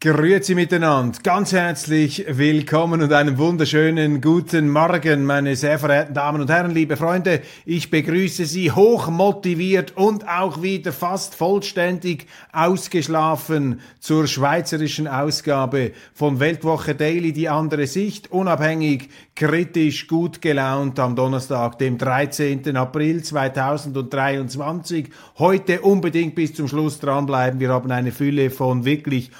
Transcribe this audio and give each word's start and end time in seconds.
Grüezi 0.00 0.54
miteinander, 0.54 1.18
ganz 1.24 1.50
herzlich 1.50 2.24
willkommen 2.28 3.02
und 3.02 3.12
einen 3.12 3.36
wunderschönen 3.36 4.20
guten 4.20 4.70
Morgen, 4.70 5.24
meine 5.24 5.56
sehr 5.56 5.80
verehrten 5.80 6.14
Damen 6.14 6.40
und 6.40 6.48
Herren, 6.48 6.70
liebe 6.70 6.96
Freunde. 6.96 7.42
Ich 7.64 7.90
begrüße 7.90 8.44
Sie 8.44 8.70
hoch 8.70 9.08
motiviert 9.08 9.96
und 9.96 10.28
auch 10.28 10.62
wieder 10.62 10.92
fast 10.92 11.34
vollständig 11.34 12.28
ausgeschlafen 12.52 13.80
zur 13.98 14.28
schweizerischen 14.28 15.08
Ausgabe 15.08 15.90
von 16.14 16.38
Weltwoche 16.38 16.94
Daily, 16.94 17.32
die 17.32 17.48
andere 17.48 17.88
Sicht, 17.88 18.30
unabhängig, 18.30 19.08
kritisch, 19.34 20.06
gut 20.06 20.40
gelaunt 20.40 21.00
am 21.00 21.16
Donnerstag, 21.16 21.76
dem 21.80 21.98
13. 21.98 22.76
April 22.76 23.24
2023. 23.24 25.08
Heute 25.40 25.80
unbedingt 25.80 26.36
bis 26.36 26.54
zum 26.54 26.68
Schluss 26.68 27.00
dranbleiben. 27.00 27.58
Wir 27.58 27.70
haben 27.70 27.90
eine 27.90 28.12
Fülle 28.12 28.50
von 28.50 28.84
wirklich 28.84 29.32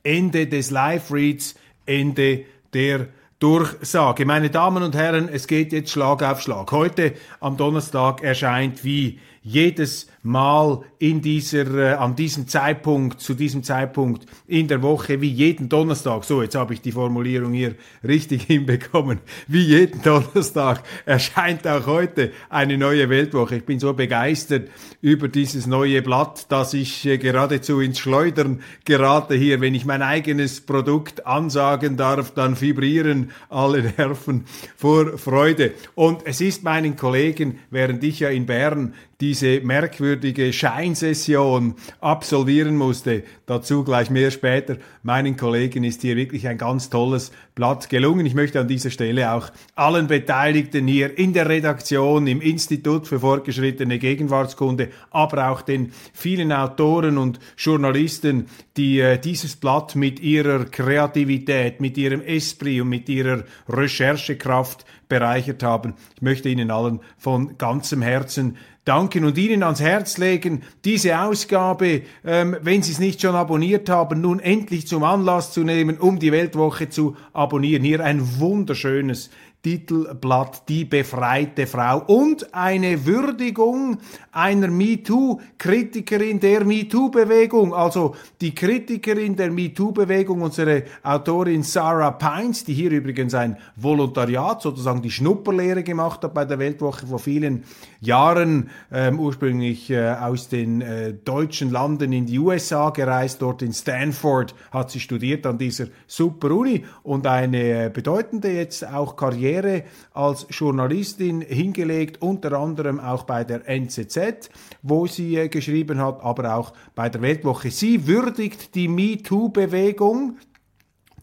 Ende 0.03 0.47
des 0.47 0.71
Live-Reads, 0.71 1.55
Ende 1.85 2.47
der 2.73 3.09
Durchsage. 3.41 4.25
Meine 4.25 4.49
Damen 4.49 4.83
und 4.83 4.97
Herren, 4.97 5.29
es 5.29 5.49
geht 5.49 5.75
jetzt 5.75 5.91
Schlag 5.91 6.23
auf 6.23 6.41
Schlag. 6.41 6.73
Heute 6.73 7.13
am 7.41 7.59
Donnerstag 7.59 8.23
erscheint 8.23 8.85
wie 8.85 9.19
jedes 9.45 10.09
Mal 10.23 10.81
in 10.99 11.21
dieser, 11.21 11.67
äh, 11.77 11.93
an 11.93 12.17
diesem 12.17 12.49
Zeitpunkt, 12.49 13.21
zu 13.21 13.35
diesem 13.35 13.63
Zeitpunkt 13.63 14.25
in 14.47 14.69
der 14.69 14.81
Woche, 14.81 15.21
wie 15.21 15.31
jeden 15.31 15.69
Donnerstag, 15.69 16.25
so 16.25 16.41
jetzt 16.41 16.55
habe 16.55 16.73
ich 16.73 16.81
die 16.81 16.93
Formulierung 16.93 17.53
hier 17.53 17.75
richtig 18.03 18.43
hinbekommen, 18.47 19.19
wie 19.47 19.63
jeden 19.63 20.01
Donnerstag 20.01 20.83
erscheint 21.05 21.67
auch 21.67 21.87
heute 21.87 22.33
eine 22.49 22.79
neue 22.79 23.11
Weltwoche. 23.11 23.57
Ich 23.57 23.67
bin 23.67 23.79
so 23.79 23.93
begeistert 23.93 24.71
über 25.03 25.29
dieses 25.29 25.67
neue 25.67 26.01
Blatt, 26.01 26.51
dass 26.51 26.73
ich 26.73 27.05
äh, 27.05 27.19
geradezu 27.19 27.81
ins 27.81 27.99
Schleudern 27.99 28.63
gerate 28.87 29.35
hier. 29.35 29.61
Wenn 29.61 29.75
ich 29.75 29.85
mein 29.85 30.01
eigenes 30.01 30.63
Produkt 30.63 31.27
ansagen 31.27 31.99
darf, 31.99 32.31
dann 32.31 32.59
vibrieren 32.59 33.31
alle 33.51 33.93
Nerven 33.99 34.47
vor 34.75 35.19
Freude. 35.19 35.73
Und 35.95 36.23
es 36.25 36.41
ist 36.41 36.65
meinen 36.65 36.97
Kollegen, 36.97 37.59
während 37.71 38.03
ich 38.05 38.21
ja 38.21 38.31
in 38.31 38.47
Bern 38.47 38.95
diese 39.21 39.61
merkwürdige 39.61 40.53
Scheinsession 40.53 41.75
absolvieren 42.01 42.77
musste. 42.77 43.23
Dazu 43.47 43.85
gleich 43.85 44.11
mehr 44.11 44.31
später. 44.31 44.77
Meinen 45.03 45.37
Kollegen 45.37 45.85
ist 45.85 46.03
hier 46.03 46.17
wirklich 46.17 46.49
ein 46.49 46.59
ganz 46.59 46.91
tolles 46.91 47.31
Blatt 47.55 47.89
gelungen. 47.89 48.27
Ich 48.27 48.35
möchte 48.35 48.61
an 48.61 48.69
dieser 48.69 48.91
Stelle 48.91 49.33
auch 49.33 49.51
allen 49.75 50.07
Beteiligten 50.07 50.87
hier 50.89 51.17
in 51.17 51.33
der 51.33 51.49
Redaktion, 51.49 52.27
im 52.27 52.41
Institut 52.41 53.07
für 53.07 53.21
fortgeschrittene 53.21 53.99
Gegenwartskunde, 53.99 54.89
aber 55.11 55.51
auch 55.51 55.63
den 55.63 55.93
vielen 56.13 56.53
Autoren 56.53 57.19
und 57.19 57.39
Journalisten, 57.57 58.47
die 58.77 59.01
äh, 59.01 59.19
dieses 59.19 59.57
Blatt 59.57 59.95
mit 59.95 60.21
ihrer 60.21 60.65
Kreativität, 60.65 61.81
mit 61.81 61.97
ihrem 61.97 62.23
Esprit 62.23 62.81
und 62.81 62.89
mit 62.89 63.09
ihrer 63.09 63.45
Recherchekraft 63.69 64.85
bereichert 65.09 65.63
haben. 65.63 65.95
Ich 66.17 66.23
möchte 66.23 66.49
Ihnen 66.49 66.71
allen 66.71 67.01
von 67.19 67.57
ganzem 67.59 68.03
Herzen 68.03 68.57
danken 68.85 69.25
und 69.25 69.39
Ihnen 69.39 69.63
ans 69.63 69.81
Herz 69.81 70.19
legen, 70.19 70.63
diese 70.85 71.19
Ausgabe, 71.19 72.03
ähm, 72.25 72.57
wenn 72.61 72.83
Sie 72.83 72.93
es 72.93 72.99
nicht 72.99 73.21
schon 73.21 73.35
abonniert 73.35 73.89
haben, 73.89 74.21
nun 74.21 74.41
endlich 74.41 74.87
zum 74.87 75.05
Anlass 75.05 75.53
zu 75.53 75.65
nehmen, 75.65 75.99
um 75.99 76.19
die 76.19 76.33
Weltwoche 76.33 76.89
zu 76.89 77.17
abonnieren. 77.33 77.83
Hier 77.83 78.05
ein 78.05 78.39
wunderschönes 78.39 79.31
Titelblatt 79.65 80.69
Die 80.69 80.85
befreite 80.85 81.67
Frau 81.67 82.03
und 82.07 82.53
eine 82.55 83.07
Würdigung 83.07 83.97
einer 84.31 84.69
MeToo-Kritikerin 84.69 86.39
der 86.39 86.67
MeToo-Bewegung, 86.67 87.73
also 87.73 88.15
die 88.43 88.55
Kritikerin 88.55 89.37
der 89.37 89.51
MeToo-Bewegung, 89.51 90.43
unsere 90.43 90.83
Autorin 91.03 91.63
Sarah 91.63 92.11
Pines, 92.11 92.65
die 92.65 92.75
hier 92.75 92.91
übrigens 92.91 93.33
ein 93.33 93.57
Volontariat, 93.77 94.61
sozusagen 94.61 95.01
die 95.01 95.11
Schnupperlehre 95.11 95.83
gemacht 95.83 96.23
hat 96.25 96.35
bei 96.35 96.45
der 96.45 96.59
Weltwoche 96.59 97.07
vor 97.07 97.19
vielen 97.19 97.65
Jahren, 98.01 98.69
ähm, 98.93 99.19
ursprünglich 99.19 99.89
äh, 99.89 100.11
aus 100.11 100.49
den 100.49 100.83
äh, 100.83 101.15
deutschen 101.15 101.71
Landen 101.71 102.13
in 102.13 102.27
die 102.27 102.39
USA 102.39 102.91
gereist, 102.91 103.41
dort 103.41 103.63
in 103.63 103.73
Stanford 103.73 104.55
hat 104.73 104.91
sie 104.91 105.01
studiert 105.01 105.47
an 105.47 105.57
dieser 105.57 105.87
super 106.07 106.51
Uni 106.51 106.85
und 107.03 107.27
eine 107.27 107.87
äh, 107.87 107.91
bedeutende 107.91 108.51
jetzt 108.51 108.87
auch 108.87 109.17
Karriere 109.17 109.54
Karriere 109.55 109.85
als 110.13 110.47
Journalistin 110.51 111.41
hingelegt, 111.41 112.21
unter 112.23 112.53
anderem 112.53 113.01
auch 113.01 113.25
bei 113.25 113.45
der 113.45 113.69
NZZ, 113.69 114.51
wo 114.83 115.07
sie 115.07 115.37
äh, 115.37 115.49
geschrieben 115.49 115.99
hat, 115.99 116.23
aber 116.23 116.57
auch 116.57 116.73
bei 116.95 117.09
der 117.09 117.23
Weltwoche. 117.23 117.71
Sie 117.71 118.07
würdigt 118.07 118.75
die 118.75 118.89
MeToo-Bewegung, 118.89 120.39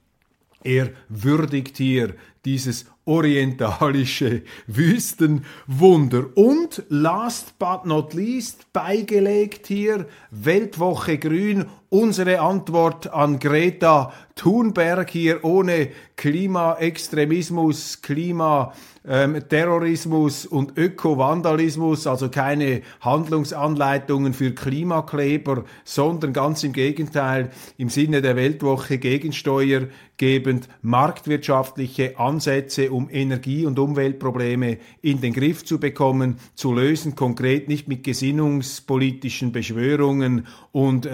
Er 0.64 0.92
würdigt 1.10 1.76
hier 1.76 2.16
dieses 2.46 2.86
orientalische 3.06 4.44
Wüstenwunder. 4.68 6.26
Und 6.36 6.84
last 6.90 7.58
but 7.60 7.86
not 7.86 8.14
least 8.14 8.72
beigelegt 8.74 9.68
hier 9.68 10.08
Weltwoche 10.32 11.18
Grün, 11.18 11.66
unsere 11.94 12.40
Antwort 12.40 13.14
an 13.14 13.38
Greta 13.38 14.12
Thunberg 14.36 15.12
hier 15.12 15.44
ohne 15.44 15.90
Klimaextremismus, 16.16 18.02
Klima 18.02 18.74
ähm, 19.06 19.42
und 20.50 20.78
Öko-Vandalismus, 20.78 22.08
also 22.08 22.30
keine 22.30 22.82
Handlungsanleitungen 23.02 24.34
für 24.34 24.54
Klimakleber, 24.54 25.66
sondern 25.84 26.34
ganz 26.34 26.64
im 26.64 26.74
Gegenteil 26.74 27.52
im 27.78 27.90
Sinne 27.90 28.24
der 28.24 28.36
Weltwoche 28.36 28.98
Gegensteuer 28.98 29.88
gebend 30.18 30.70
marktwirtschaftliche 30.82 32.18
Ansätze, 32.18 32.92
um 32.92 33.10
Energie- 33.10 33.66
und 33.66 33.78
Umweltprobleme 33.78 34.78
in 35.02 35.22
den 35.22 35.34
Griff 35.34 35.66
zu 35.66 35.80
bekommen, 35.80 36.38
zu 36.56 36.74
lösen, 36.74 37.16
konkret 37.16 37.68
nicht 37.68 37.88
mit 37.88 38.04
gesinnungspolitischen 38.04 39.52
Beschwörungen 39.52 40.48
und 40.72 41.06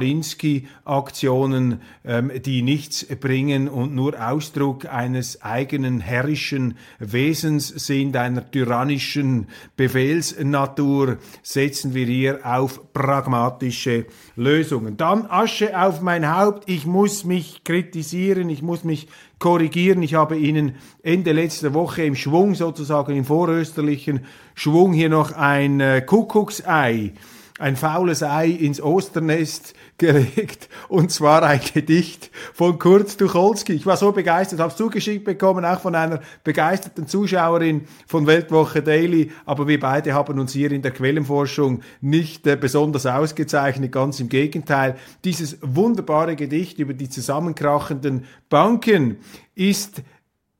Radikalinski-Aktionen, 0.00 1.80
ähm, 2.04 2.32
die 2.44 2.62
nichts 2.62 3.06
bringen 3.20 3.68
und 3.68 3.94
nur 3.94 4.14
Ausdruck 4.20 4.86
eines 4.86 5.42
eigenen 5.42 6.00
herrischen 6.00 6.76
Wesens 6.98 7.68
sind, 7.68 8.16
einer 8.16 8.50
tyrannischen 8.50 9.46
Befehlsnatur, 9.76 11.18
setzen 11.42 11.94
wir 11.94 12.06
hier 12.06 12.40
auf 12.44 12.92
pragmatische 12.92 14.06
Lösungen. 14.36 14.96
Dann 14.96 15.26
Asche 15.26 15.78
auf 15.80 16.00
mein 16.00 16.34
Haupt, 16.34 16.68
ich 16.68 16.86
muss 16.86 17.24
mich 17.24 17.62
kritisieren, 17.64 18.48
ich 18.48 18.62
muss 18.62 18.84
mich 18.84 19.08
korrigieren. 19.38 20.02
Ich 20.02 20.14
habe 20.14 20.36
Ihnen 20.36 20.74
Ende 21.02 21.32
letzter 21.32 21.74
Woche 21.74 22.02
im 22.02 22.14
Schwung, 22.14 22.54
sozusagen 22.54 23.16
im 23.16 23.24
vorösterlichen 23.24 24.20
Schwung, 24.54 24.92
hier 24.92 25.08
noch 25.08 25.32
ein 25.32 25.80
äh, 25.80 26.02
Kuckucksei 26.02 27.14
ein 27.60 27.76
faules 27.76 28.22
Ei 28.22 28.48
ins 28.48 28.80
Osternest 28.80 29.74
gelegt 29.98 30.70
und 30.88 31.12
zwar 31.12 31.42
ein 31.42 31.60
Gedicht 31.74 32.30
von 32.54 32.78
Kurt 32.78 33.18
Tucholsky. 33.18 33.74
Ich 33.74 33.84
war 33.84 33.98
so 33.98 34.12
begeistert, 34.12 34.60
habe 34.60 34.70
es 34.70 34.76
zugeschickt 34.76 35.24
bekommen, 35.24 35.64
auch 35.64 35.80
von 35.80 35.94
einer 35.94 36.20
begeisterten 36.42 37.06
Zuschauerin 37.06 37.82
von 38.06 38.26
Weltwoche 38.26 38.82
Daily, 38.82 39.30
aber 39.44 39.68
wir 39.68 39.78
beide 39.78 40.14
haben 40.14 40.38
uns 40.38 40.54
hier 40.54 40.72
in 40.72 40.80
der 40.80 40.90
Quellenforschung 40.90 41.82
nicht 42.00 42.46
äh, 42.46 42.56
besonders 42.56 43.04
ausgezeichnet, 43.04 43.92
ganz 43.92 44.20
im 44.20 44.30
Gegenteil. 44.30 44.96
Dieses 45.24 45.58
wunderbare 45.60 46.36
Gedicht 46.36 46.78
über 46.78 46.94
die 46.94 47.10
zusammenkrachenden 47.10 48.24
Banken 48.48 49.18
ist 49.54 50.02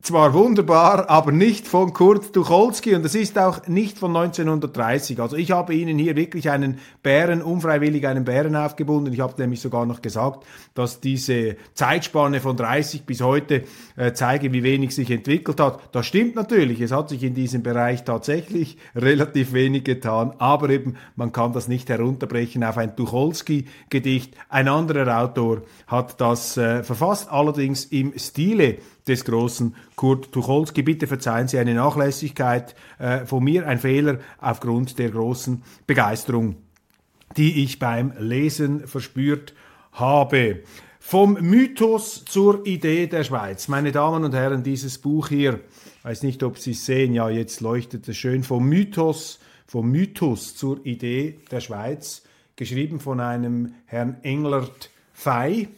zwar 0.02 0.33
wunderbar, 0.33 1.11
aber 1.11 1.30
nicht 1.30 1.69
von 1.69 1.92
Kurt 1.92 2.33
Tucholsky 2.33 2.95
und 2.95 3.04
es 3.04 3.14
ist 3.14 3.38
auch 3.38 3.66
nicht 3.66 3.99
von 3.99 4.16
1930. 4.16 5.21
Also 5.21 5.37
ich 5.37 5.50
habe 5.50 5.75
Ihnen 5.75 5.99
hier 5.99 6.16
wirklich 6.16 6.49
einen 6.49 6.78
Bären, 7.02 7.42
unfreiwillig 7.42 8.07
einen 8.07 8.25
Bären 8.25 8.57
aufgebunden. 8.57 9.12
Ich 9.12 9.21
habe 9.21 9.35
nämlich 9.40 9.61
sogar 9.61 9.85
noch 9.85 10.00
gesagt, 10.00 10.47
dass 10.75 11.00
diese 11.00 11.57
Zeitspanne 11.75 12.40
von 12.40 12.57
30 12.57 13.04
bis 13.04 13.21
heute 13.21 13.64
äh, 13.97 14.12
zeige, 14.14 14.54
wie 14.54 14.62
wenig 14.62 14.95
sich 14.95 15.11
entwickelt 15.11 15.61
hat. 15.61 15.80
Das 15.92 16.07
stimmt 16.07 16.35
natürlich. 16.35 16.80
Es 16.80 16.92
hat 16.92 17.11
sich 17.11 17.23
in 17.23 17.35
diesem 17.35 17.62
Bereich 17.62 18.04
tatsächlich 18.04 18.78
relativ 18.95 19.52
wenig 19.52 19.85
getan, 19.85 20.33
aber 20.38 20.71
eben 20.71 20.97
man 21.14 21.33
kann 21.33 21.52
das 21.52 21.69
nicht 21.69 21.90
herunterbrechen 21.90 22.64
auf 22.64 22.78
ein 22.78 22.97
Tucholsky-Gedicht. 22.97 24.35
Ein 24.49 24.69
anderer 24.69 25.23
Autor 25.23 25.61
hat 25.87 26.21
das 26.23 26.57
äh, 26.57 26.83
verfasst, 26.83 27.30
allerdings 27.30 27.85
im 27.85 28.14
Stile 28.16 28.78
des 29.11 29.25
großen 29.25 29.75
Kurt 29.97 30.33
Tucholsky. 30.33 30.83
Bitte 30.83 31.07
verzeihen 31.07 31.49
Sie 31.49 31.59
eine 31.59 31.75
Nachlässigkeit 31.75 32.75
äh, 32.99 33.26
von 33.26 33.43
mir, 33.45 33.67
ein 33.67 33.79
Fehler 33.79 34.21
aufgrund 34.38 34.99
der 34.99 35.11
großen 35.11 35.62
Begeisterung, 35.87 36.57
die 37.37 37.64
ich 37.64 37.79
beim 37.79 38.12
Lesen 38.19 38.87
verspürt 38.87 39.52
habe. 39.93 40.61
Vom 41.00 41.35
Mythos 41.35 42.25
zur 42.25 42.64
Idee 42.67 43.07
der 43.09 43.25
Schweiz. 43.25 43.69
Meine 43.69 43.90
Damen 43.90 44.23
und 44.23 44.35
Herren, 44.35 44.62
dieses 44.62 44.99
Buch 44.99 45.29
hier, 45.29 45.61
weiß 46.05 46.23
nicht, 46.23 46.43
ob 46.43 46.59
Sie 46.59 46.71
es 46.71 46.87
sehen, 46.87 47.14
ja, 47.14 47.29
jetzt 47.29 47.61
leuchtet 47.61 48.09
es 48.09 48.17
schön, 48.17 48.45
vom 48.45 48.69
Mythos, 48.69 49.40
vom 49.67 49.90
Mythos 49.90 50.55
zur 50.55 50.85
Idee 50.87 51.40
der 51.50 51.61
Schweiz, 51.61 52.23
geschrieben 52.55 53.00
von 53.00 53.19
einem 53.19 53.75
Herrn 53.87 54.19
Englert 54.23 54.90
Fey, 55.12 55.69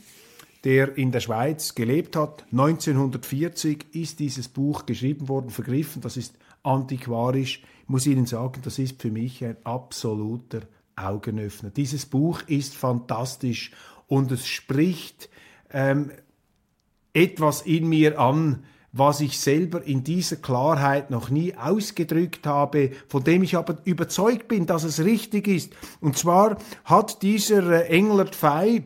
der 0.64 0.96
in 0.96 1.10
der 1.10 1.20
Schweiz 1.20 1.74
gelebt 1.74 2.16
hat. 2.16 2.44
1940 2.52 3.86
ist 3.94 4.20
dieses 4.20 4.48
Buch 4.48 4.86
geschrieben 4.86 5.28
worden, 5.28 5.50
vergriffen. 5.50 6.02
Das 6.02 6.16
ist 6.16 6.36
antiquarisch. 6.62 7.62
Ich 7.82 7.88
muss 7.88 8.06
Ihnen 8.06 8.26
sagen, 8.26 8.60
das 8.62 8.78
ist 8.78 9.02
für 9.02 9.10
mich 9.10 9.44
ein 9.44 9.56
absoluter 9.64 10.60
Augenöffner. 10.94 11.70
Dieses 11.70 12.06
Buch 12.06 12.42
ist 12.46 12.74
fantastisch 12.74 13.72
und 14.06 14.30
es 14.30 14.46
spricht 14.46 15.28
ähm, 15.72 16.10
etwas 17.12 17.62
in 17.62 17.88
mir 17.88 18.20
an, 18.20 18.64
was 18.92 19.20
ich 19.20 19.40
selber 19.40 19.82
in 19.82 20.04
dieser 20.04 20.36
Klarheit 20.36 21.10
noch 21.10 21.30
nie 21.30 21.54
ausgedrückt 21.54 22.46
habe, 22.46 22.90
von 23.08 23.24
dem 23.24 23.42
ich 23.42 23.56
aber 23.56 23.78
überzeugt 23.84 24.48
bin, 24.48 24.66
dass 24.66 24.84
es 24.84 25.02
richtig 25.02 25.48
ist. 25.48 25.72
Und 26.00 26.18
zwar 26.18 26.58
hat 26.84 27.22
dieser 27.22 27.70
äh, 27.70 27.88
Englert 27.88 28.34
Fey 28.34 28.84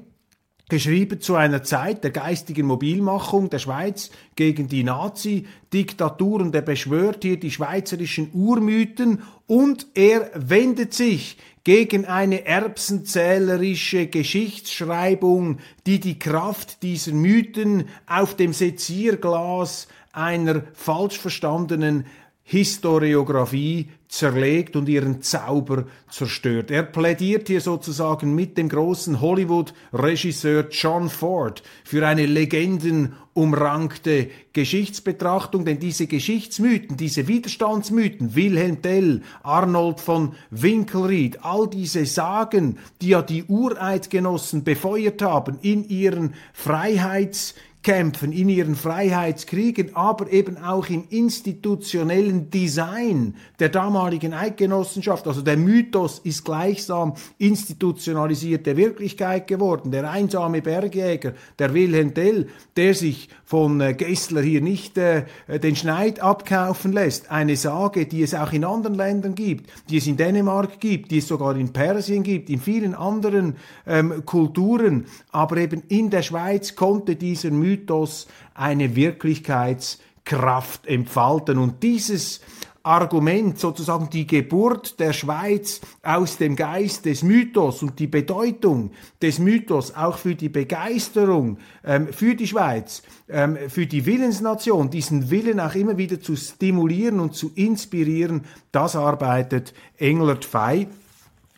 geschrieben 0.69 1.21
zu 1.21 1.37
einer 1.37 1.63
Zeit 1.63 2.03
der 2.03 2.11
geistigen 2.11 2.67
Mobilmachung 2.67 3.51
der 3.51 3.61
Schweiz 3.61 4.11
gegen 4.35 4.67
die 4.67 4.83
Nazi-Diktatur 4.83 6.41
und 6.41 6.55
er 6.55 6.63
beschwört 6.63 7.23
hier 7.23 7.39
die 7.39 7.53
schweizerischen 7.53 8.31
Urmythen 8.33 9.23
und 9.47 9.87
er 9.95 10.31
wendet 10.35 10.93
sich 10.93 11.37
gegen 11.63 12.05
eine 12.05 12.47
erbsenzählerische 12.47 14.09
Geschichtsschreibung, 14.09 15.59
die 15.87 16.01
die 16.01 16.19
Kraft 16.19 16.83
dieser 16.83 17.13
Mythen 17.13 17.89
auf 18.07 18.35
dem 18.35 18.53
Sezierglas 18.53 19.87
einer 20.13 20.63
falsch 20.75 21.19
verstandenen 21.19 22.07
Historiographie 22.43 23.91
zerlegt 24.09 24.77
und 24.77 24.89
ihren 24.89 25.23
Zauber 25.23 25.85
zerstört. 26.11 26.71
Er 26.71 26.85
plädiert 26.85 27.49
hier 27.49 27.61
sozusagen 27.61 28.35
mit 28.35 28.57
dem 28.57 28.69
großen 28.69 29.21
Hollywood-Regisseur 29.21 30.69
John 30.71 31.11
Ford 31.11 31.63
für 31.85 32.07
eine 32.07 32.27
legendenumrankte 32.27 34.31
Geschichtsbetrachtung, 34.53 35.65
denn 35.65 35.79
diese 35.79 36.07
Geschichtsmythen, 36.07 36.97
diese 36.97 37.29
Widerstandsmythen, 37.29 38.35
Wilhelm 38.35 38.81
Tell, 38.81 39.23
Arnold 39.43 40.01
von 40.01 40.35
Winkelried, 40.51 41.45
all 41.45 41.69
diese 41.69 42.07
Sagen, 42.07 42.79
die 43.03 43.09
ja 43.09 43.23
die 43.23 43.45
Ureidgenossen 43.45 44.65
befeuert 44.65 45.23
haben 45.23 45.59
in 45.63 45.89
ihren 45.89 46.35
Freiheits- 46.53 47.55
kämpfen, 47.87 48.33
in 48.33 48.49
ihren 48.49 48.75
Freiheitskriegen, 48.75 49.95
aber 49.95 50.33
eben 50.33 50.59
auch 50.59 50.89
im 50.89 51.05
institutionellen 51.09 52.51
Design 52.51 53.37
der 53.61 53.69
damaligen 53.69 54.35
Eidgenossenschaft. 54.35 55.29
Also 55.29 55.41
der 55.41 55.57
Mythos 55.57 56.19
ist 56.19 56.45
gleichsam 56.45 57.15
institutionalisierte 57.39 58.77
Wirklichkeit 58.77 59.47
geworden. 59.47 59.93
Der 59.93 60.11
einsame 60.11 60.63
Bergjäger, 60.63 61.35
der 61.61 61.75
Wilhelm 61.75 62.13
Tell, 62.13 62.49
der 62.77 62.93
sich 62.93 63.29
von 63.45 63.81
äh, 63.81 63.95
Gessler 63.95 64.43
hier 64.43 64.63
nicht 64.63 64.99
äh, 64.99 65.27
den 65.47 65.77
Schneid 65.77 66.19
abkaufen 66.19 66.93
lässt. 66.93 67.31
Eine 67.31 67.55
Sage, 67.55 68.07
die 68.07 68.23
es 68.23 68.35
auch 68.35 68.53
in 68.53 68.65
anderen 68.65 68.97
Ländern 68.97 69.37
gibt, 69.37 69.71
die 69.91 69.99
es 69.99 70.09
in 70.09 70.17
Dänemark 70.17 70.81
gibt, 70.81 71.13
die 71.13 71.19
es 71.19 71.29
sogar 71.29 71.55
in 71.55 71.73
Persien 71.73 72.25
gibt, 72.25 72.51
in 72.51 72.59
vielen 72.59 72.97
anderen 72.97 73.55
ähm, 73.87 74.25
Kulturen. 74.27 75.07
Aber 75.31 75.59
eben 75.59 75.85
in 75.87 76.11
der 76.11 76.23
Schweiz 76.23 76.75
konnte 76.75 77.15
dieser 77.15 77.53
Mythos 77.53 77.76
Mythos 77.77 78.27
eine 78.55 78.97
Wirklichkeitskraft 78.97 80.87
entfalten. 80.87 81.59
Und 81.59 81.83
dieses 81.83 82.41
Argument, 82.83 83.59
sozusagen 83.59 84.09
die 84.11 84.27
Geburt 84.29 85.01
der 85.01 85.13
Schweiz 85.13 85.81
aus 86.05 86.37
dem 86.37 86.55
Geist 86.55 87.05
des 87.05 87.25
Mythos 87.25 87.83
und 87.83 87.99
die 87.99 88.07
Bedeutung 88.07 88.93
des 89.21 89.41
Mythos 89.41 89.93
auch 89.93 90.19
für 90.19 90.37
die 90.37 90.49
Begeisterung 90.49 91.59
ähm, 91.85 92.13
für 92.13 92.37
die 92.37 92.47
Schweiz, 92.47 93.03
ähm, 93.29 93.59
für 93.69 93.87
die 93.87 94.07
Willensnation, 94.07 94.89
diesen 94.89 95.31
Willen 95.31 95.59
auch 95.59 95.75
immer 95.75 95.99
wieder 95.99 96.21
zu 96.21 96.37
stimulieren 96.37 97.19
und 97.19 97.35
zu 97.35 97.51
inspirieren, 97.57 98.43
das 98.71 98.95
arbeitet 98.95 99.75
Englert 99.99 100.45
Fey. 100.45 100.87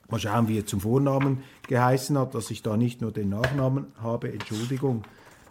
Mal 0.09 0.21
schauen, 0.21 0.49
wie 0.49 0.59
er 0.59 0.65
zum 0.65 0.81
Vornamen 0.81 1.43
geheißen 1.69 2.17
hat, 2.17 2.35
dass 2.35 2.51
ich 2.51 2.63
da 2.63 2.79
nicht 2.79 3.03
nur 3.03 3.13
den 3.13 3.29
Nachnamen 3.29 3.89
habe, 4.03 4.33
Entschuldigung. 4.33 5.03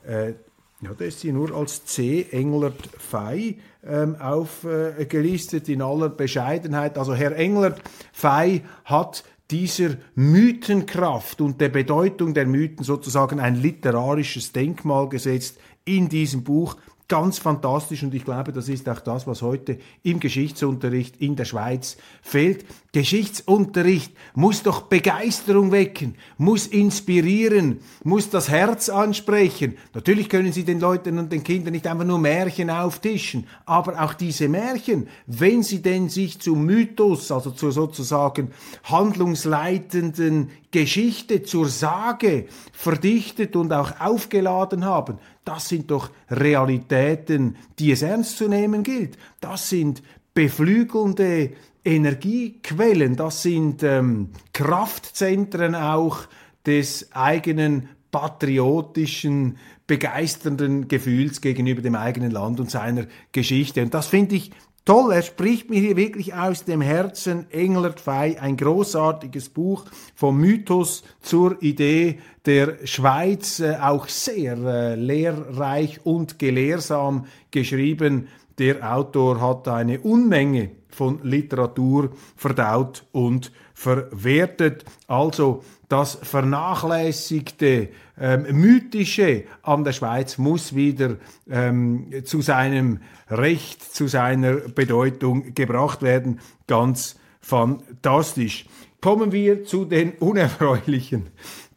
Äh, 0.04 0.34
ja, 0.82 0.92
da 0.96 1.06
ist 1.06 1.22
sie 1.22 1.32
nur 1.32 1.56
als 1.56 1.86
C. 1.86 2.28
Englert 2.32 2.88
Fey 3.00 3.58
ähm, 3.86 4.16
aufgelistet 4.18 5.70
äh, 5.70 5.74
in 5.74 5.82
aller 5.82 6.10
Bescheidenheit. 6.10 6.98
Also 6.98 7.16
Herr 7.16 7.36
Englert 7.36 7.82
Fey 8.14 8.62
hat 8.86 9.24
dieser 9.50 9.98
Mythenkraft 10.14 11.42
und 11.42 11.62
der 11.62 11.70
Bedeutung 11.70 12.34
der 12.34 12.46
Mythen 12.46 12.84
sozusagen 12.84 13.40
ein 13.40 13.56
literarisches 13.56 14.52
Denkmal 14.52 15.10
gesetzt 15.10 15.58
in 15.86 16.10
diesem 16.10 16.44
Buch 16.44 16.76
ganz 17.08 17.40
fantastisch 17.40 18.04
und 18.04 18.14
ich 18.14 18.26
glaube, 18.26 18.52
das 18.52 18.68
ist 18.68 18.88
auch 18.90 19.00
das, 19.00 19.28
was 19.28 19.42
heute 19.42 19.78
im 20.04 20.20
Geschichtsunterricht 20.20 21.18
in 21.18 21.36
der 21.36 21.46
Schweiz 21.46 21.98
fehlt. 22.22 22.66
Geschichtsunterricht 22.92 24.12
muss 24.36 24.64
doch 24.64 24.82
Begeisterung 24.82 25.72
wecken, 25.72 26.16
muss 26.38 26.68
inspirieren, 26.68 27.80
muss 28.04 28.30
das 28.30 28.50
Herz 28.50 28.90
ansprechen. 28.90 29.78
Natürlich 29.94 30.28
können 30.28 30.52
Sie 30.52 30.64
den 30.64 30.80
Leuten 30.80 31.18
und 31.20 31.32
den 31.32 31.44
Kindern 31.44 31.74
nicht 31.74 31.88
einfach 31.88 32.06
nur 32.06 32.20
Märchen 32.20 32.70
auftischen, 32.70 33.48
aber 33.66 34.04
auch 34.04 34.14
diese 34.14 34.50
Märchen, 34.50 35.08
wenn 35.28 35.64
sie 35.64 35.82
denn 35.82 36.10
sich 36.10 36.40
zum 36.40 36.66
Mythos, 36.66 37.32
also 37.32 37.52
zur 37.52 37.72
sozusagen 37.72 38.52
handlungsleitenden 38.84 40.50
Geschichte, 40.72 41.44
zur 41.44 41.70
Sage 41.70 42.48
verdichtet 42.74 43.56
und 43.56 43.72
auch 43.72 44.02
aufgeladen 44.02 44.84
haben, 44.86 45.20
das 45.48 45.70
sind 45.70 45.92
doch 45.92 46.12
Realitäten, 46.30 47.56
die 47.80 47.92
es 47.92 48.02
ernst 48.02 48.38
zu 48.38 48.50
nehmen 48.50 48.84
gilt. 48.84 49.18
Das 49.40 49.70
sind 49.70 50.04
beflügelnde 50.34 51.52
Energiequellen, 51.86 53.16
das 53.16 53.44
sind 53.44 53.82
ähm, 53.82 54.30
Kraftzentren 54.52 55.74
auch 55.74 56.28
des 56.66 57.14
eigenen 57.14 57.88
patriotischen, 58.20 59.58
begeisternden 59.86 60.88
Gefühls 60.88 61.42
gegenüber 61.42 61.82
dem 61.82 61.96
eigenen 61.96 62.32
Land 62.32 62.60
und 62.60 62.72
seiner 62.72 63.06
Geschichte. 63.32 63.82
Und 63.82 63.94
das 63.94 64.08
finde 64.08 64.36
ich 64.36 64.52
toll. 64.86 65.14
Er 65.14 65.22
spricht 65.22 65.70
mir 65.70 65.80
hier 65.80 65.96
wirklich 65.96 66.34
aus 66.34 66.66
dem 66.66 66.82
Herzen. 66.82 67.50
Englert 67.52 68.00
Fey, 68.00 68.38
ein 68.38 68.58
großartiges 68.58 69.50
Buch 69.50 69.86
vom 70.16 70.38
Mythos 70.40 71.04
zur 71.22 71.62
Idee 71.62 72.20
der 72.46 72.86
Schweiz, 72.86 73.60
äh, 73.60 73.78
auch 73.82 74.08
sehr 74.08 74.58
äh, 74.58 74.96
lehrreich 74.96 76.00
und 76.06 76.40
gelehrsam 76.40 77.26
geschrieben. 77.52 78.28
Der 78.58 78.96
Autor 78.96 79.40
hat 79.40 79.68
eine 79.68 80.00
Unmenge 80.00 80.72
von 80.90 81.20
Literatur 81.22 82.10
verdaut 82.36 83.06
und 83.12 83.52
verwertet. 83.78 84.86
Also 85.06 85.64
das 85.88 86.18
vernachlässigte, 86.24 87.90
ähm, 88.20 88.48
mythische 88.52 89.44
an 89.62 89.84
der 89.84 89.94
Schweiz 89.94 90.40
muss 90.40 90.76
wieder 90.76 91.18
ähm, 91.48 92.12
zu 92.26 92.42
seinem 92.42 93.02
Recht, 93.30 93.84
zu 93.84 94.08
seiner 94.08 94.54
Bedeutung 94.56 95.54
gebracht 95.54 96.02
werden. 96.02 96.40
Ganz 96.66 97.20
fantastisch. 97.40 98.66
Kommen 99.00 99.32
wir 99.32 99.64
zu 99.64 99.86
den 99.86 100.14
unerfreulichen 100.14 101.28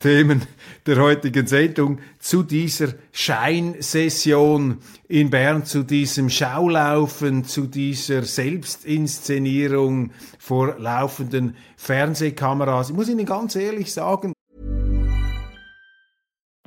Themen 0.01 0.47
der 0.87 0.97
heutigen 0.97 1.47
Sendung 1.47 1.99
zu 2.19 2.43
dieser 2.43 2.95
Scheinsession 3.13 4.79
in 5.09 5.29
Bern, 5.29 5.67
zu 5.67 5.83
diesem 5.83 6.31
Schaulaufen, 6.31 7.45
zu 7.45 7.67
dieser 7.67 8.23
Selbstinszenierung 8.23 10.13
vor 10.39 10.79
laufenden 10.79 11.55
Fernsehkameras. 11.77 12.89
Ich 12.89 12.97
muss 12.97 13.11
Ihnen 13.11 13.27
ganz 13.27 13.55
ehrlich 13.57 13.93
sagen, 13.93 14.33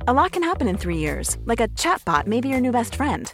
A 0.06 0.12
lot 0.12 0.34
can 0.34 0.44
happen 0.44 0.68
in 0.68 0.78
three 0.78 0.98
years, 0.98 1.38
like 1.46 1.62
a 1.62 1.68
chatbot 1.76 2.28
may 2.28 2.42
be 2.42 2.50
your 2.50 2.60
new 2.60 2.72
best 2.72 2.96
friend. 2.96 3.34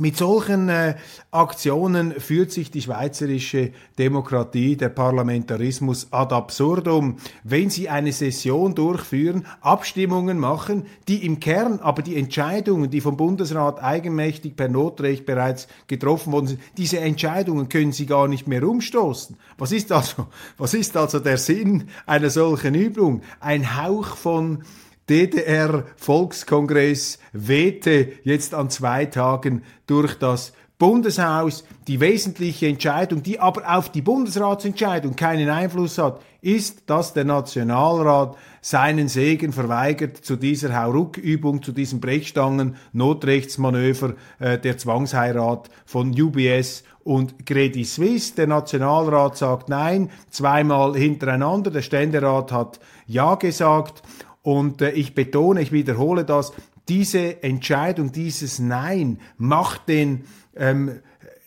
Mit 0.00 0.16
solchen 0.16 0.70
äh, 0.70 0.94
Aktionen 1.30 2.18
führt 2.18 2.52
sich 2.52 2.70
die 2.70 2.80
schweizerische 2.80 3.72
Demokratie, 3.98 4.74
der 4.74 4.88
Parlamentarismus 4.88 6.08
ad 6.10 6.34
absurdum, 6.34 7.18
wenn 7.44 7.68
sie 7.68 7.90
eine 7.90 8.10
Session 8.10 8.74
durchführen, 8.74 9.46
Abstimmungen 9.60 10.38
machen, 10.38 10.86
die 11.06 11.26
im 11.26 11.38
Kern 11.38 11.80
aber 11.80 12.00
die 12.00 12.16
Entscheidungen, 12.16 12.88
die 12.88 13.02
vom 13.02 13.18
Bundesrat 13.18 13.82
eigenmächtig 13.82 14.56
per 14.56 14.70
Notrecht 14.70 15.26
bereits 15.26 15.68
getroffen 15.86 16.32
worden 16.32 16.46
sind, 16.46 16.60
diese 16.78 17.00
Entscheidungen 17.00 17.68
können 17.68 17.92
sie 17.92 18.06
gar 18.06 18.26
nicht 18.26 18.48
mehr 18.48 18.66
umstoßen. 18.66 19.36
Was 19.58 19.70
ist 19.70 19.92
also, 19.92 20.28
was 20.56 20.72
ist 20.72 20.96
also 20.96 21.18
der 21.18 21.36
Sinn 21.36 21.90
einer 22.06 22.30
solchen 22.30 22.74
Übung? 22.74 23.20
Ein 23.38 23.76
Hauch 23.76 24.16
von 24.16 24.64
DDR-Volkskongress 25.10 27.18
wehte 27.32 28.12
jetzt 28.22 28.54
an 28.54 28.70
zwei 28.70 29.06
Tagen 29.06 29.62
durch 29.86 30.14
das 30.14 30.52
Bundeshaus. 30.78 31.64
Die 31.88 31.98
wesentliche 32.00 32.68
Entscheidung, 32.68 33.22
die 33.22 33.40
aber 33.40 33.76
auf 33.76 33.90
die 33.90 34.02
Bundesratsentscheidung 34.02 35.16
keinen 35.16 35.48
Einfluss 35.50 35.98
hat, 35.98 36.22
ist, 36.40 36.88
dass 36.88 37.12
der 37.12 37.24
Nationalrat 37.24 38.36
seinen 38.62 39.08
Segen 39.08 39.52
verweigert 39.52 40.16
zu 40.16 40.36
dieser 40.36 40.80
Hauruck-Übung, 40.80 41.62
zu 41.62 41.72
diesem 41.72 42.00
Brechstangen-Notrechtsmanöver 42.00 44.14
äh, 44.38 44.58
der 44.58 44.78
Zwangsheirat 44.78 45.68
von 45.84 46.18
UBS 46.18 46.82
und 47.04 47.44
Credit 47.44 47.86
Suisse. 47.86 48.34
Der 48.36 48.46
Nationalrat 48.46 49.36
sagt 49.36 49.68
Nein, 49.68 50.08
zweimal 50.30 50.96
hintereinander. 50.96 51.70
Der 51.70 51.82
Ständerat 51.82 52.52
hat 52.52 52.80
Ja 53.06 53.34
gesagt. 53.34 54.02
Und 54.42 54.82
äh, 54.82 54.90
ich 54.92 55.14
betone, 55.14 55.60
ich 55.62 55.72
wiederhole 55.72 56.24
das, 56.24 56.52
diese 56.88 57.42
Entscheidung, 57.42 58.12
dieses 58.12 58.58
Nein 58.58 59.20
macht 59.36 59.88
den 59.88 60.24
ähm, 60.56 61.00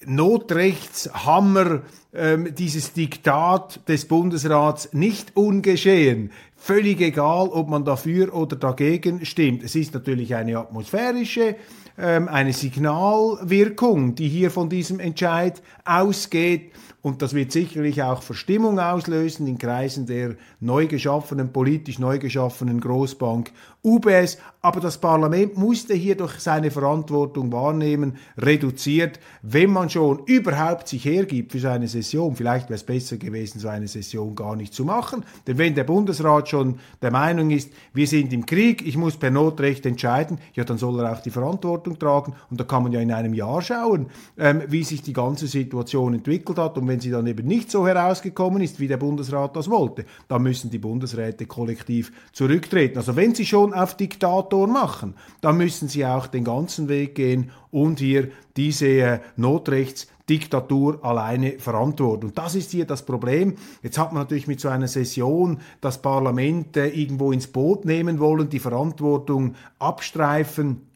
Notrechtshammer, 0.06 1.82
ähm, 2.14 2.54
dieses 2.56 2.94
Diktat 2.94 3.88
des 3.88 4.06
Bundesrats 4.06 4.94
nicht 4.94 5.36
ungeschehen. 5.36 6.32
Völlig 6.56 7.02
egal, 7.02 7.50
ob 7.50 7.68
man 7.70 7.84
dafür 7.84 8.34
oder 8.34 8.56
dagegen 8.56 9.26
stimmt. 9.26 9.64
Es 9.64 9.76
ist 9.76 9.94
natürlich 9.94 10.36
eine 10.36 10.58
atmosphärische, 10.58 11.56
ähm, 11.98 12.28
eine 12.28 12.54
Signalwirkung, 12.54 14.16
die 14.16 14.30
hier 14.30 14.52
von 14.52 14.70
diesem 14.70 15.00
Entscheid 15.00 15.62
ausgeht. 15.84 16.72
Und 17.04 17.22
das 17.22 17.34
wird 17.34 17.52
sicherlich 17.52 18.02
auch 18.02 18.24
Verstimmung 18.24 18.80
auslösen 18.80 19.46
in 19.46 19.58
Kreisen 19.58 20.06
der 20.06 20.36
neu 20.62 20.88
geschaffenen, 20.88 21.52
politisch 21.52 22.00
neu 22.00 22.18
geschaffenen 22.18 22.80
Großbank 22.80 23.52
UBS. 23.84 24.38
Aber 24.62 24.80
das 24.80 24.98
Parlament 24.98 25.58
musste 25.58 25.94
hier 25.94 26.16
durch 26.16 26.40
seine 26.40 26.72
Verantwortung 26.72 27.52
wahrnehmen, 27.52 28.16
reduziert, 28.38 29.20
wenn 29.42 29.72
man 29.72 29.90
schon 29.90 30.20
überhaupt 30.28 30.88
sich 30.88 31.04
hergibt 31.04 31.52
für 31.52 31.60
so 31.60 31.68
eine 31.68 31.90
Session. 31.90 32.38
Vielleicht 32.38 32.70
wäre 32.70 32.76
es 32.76 32.84
besser 32.84 33.18
gewesen, 33.18 33.60
so 33.60 33.68
eine 33.68 33.90
Session 33.90 34.34
gar 34.34 34.56
nicht 34.56 34.74
zu 34.74 34.86
machen. 34.86 35.26
Denn 35.46 35.58
wenn 35.58 35.76
der 35.76 35.84
Bundesrat 35.84 36.48
schon 36.48 36.80
der 37.02 37.12
Meinung 37.12 37.52
ist, 37.52 37.74
wir 37.94 38.08
sind 38.08 38.32
im 38.32 38.46
Krieg, 38.46 38.88
ich 38.88 38.96
muss 38.96 39.18
per 39.18 39.32
Notrecht 39.32 39.86
entscheiden, 39.86 40.38
ja, 40.54 40.64
dann 40.64 40.78
soll 40.78 40.98
er 41.02 41.12
auch 41.12 41.22
die 41.22 41.32
Verantwortung 41.32 42.00
tragen. 42.00 42.34
Und 42.50 42.62
da 42.62 42.64
kann 42.64 42.84
man 42.84 42.94
ja 42.94 43.02
in 43.02 43.12
einem 43.12 43.34
Jahr 43.34 43.62
schauen, 43.62 44.06
ähm, 44.38 44.64
wie 44.70 44.86
sich 44.86 45.02
die 45.02 45.12
ganze 45.12 45.48
Situation 45.48 46.14
entwickelt 46.14 46.58
hat. 46.58 46.78
Und 46.78 46.93
wenn 46.94 47.00
sie 47.00 47.10
dann 47.10 47.26
eben 47.26 47.48
nicht 47.48 47.72
so 47.72 47.88
herausgekommen 47.88 48.62
ist, 48.62 48.80
wie 48.80 48.88
der 48.88 48.98
Bundesrat 48.98 49.56
das 49.56 49.68
wollte, 49.68 50.06
dann 50.28 50.44
müssen 50.44 50.70
die 50.70 50.78
Bundesräte 50.78 51.48
kollektiv 51.48 52.12
zurücktreten. 52.34 53.00
Also 53.00 53.16
wenn 53.16 53.34
sie 53.34 53.48
schon 53.48 53.74
auf 53.74 53.98
Diktator 53.98 54.68
machen, 54.68 55.16
dann 55.42 55.58
müssen 55.58 55.88
sie 55.88 56.06
auch 56.06 56.28
den 56.28 56.44
ganzen 56.44 56.90
Weg 56.90 57.16
gehen 57.16 57.50
und 57.72 57.98
hier 57.98 58.30
diese 58.56 58.88
äh, 58.88 59.20
Notrechtsdiktatur 59.38 61.04
alleine 61.04 61.54
verantworten. 61.58 62.28
Und 62.28 62.38
das 62.38 62.54
ist 62.54 62.70
hier 62.70 62.86
das 62.86 63.04
Problem. 63.04 63.56
Jetzt 63.82 63.98
hat 63.98 64.14
man 64.14 64.22
natürlich 64.22 64.46
mit 64.46 64.60
so 64.60 64.70
einer 64.70 64.88
Session 64.88 65.58
das 65.82 66.00
Parlament 66.00 66.78
äh, 66.78 66.90
irgendwo 66.90 67.32
ins 67.32 67.48
Boot 67.48 67.86
nehmen 67.86 68.20
wollen, 68.20 68.50
die 68.50 68.60
Verantwortung 68.60 69.56
abstreifen 69.80 70.93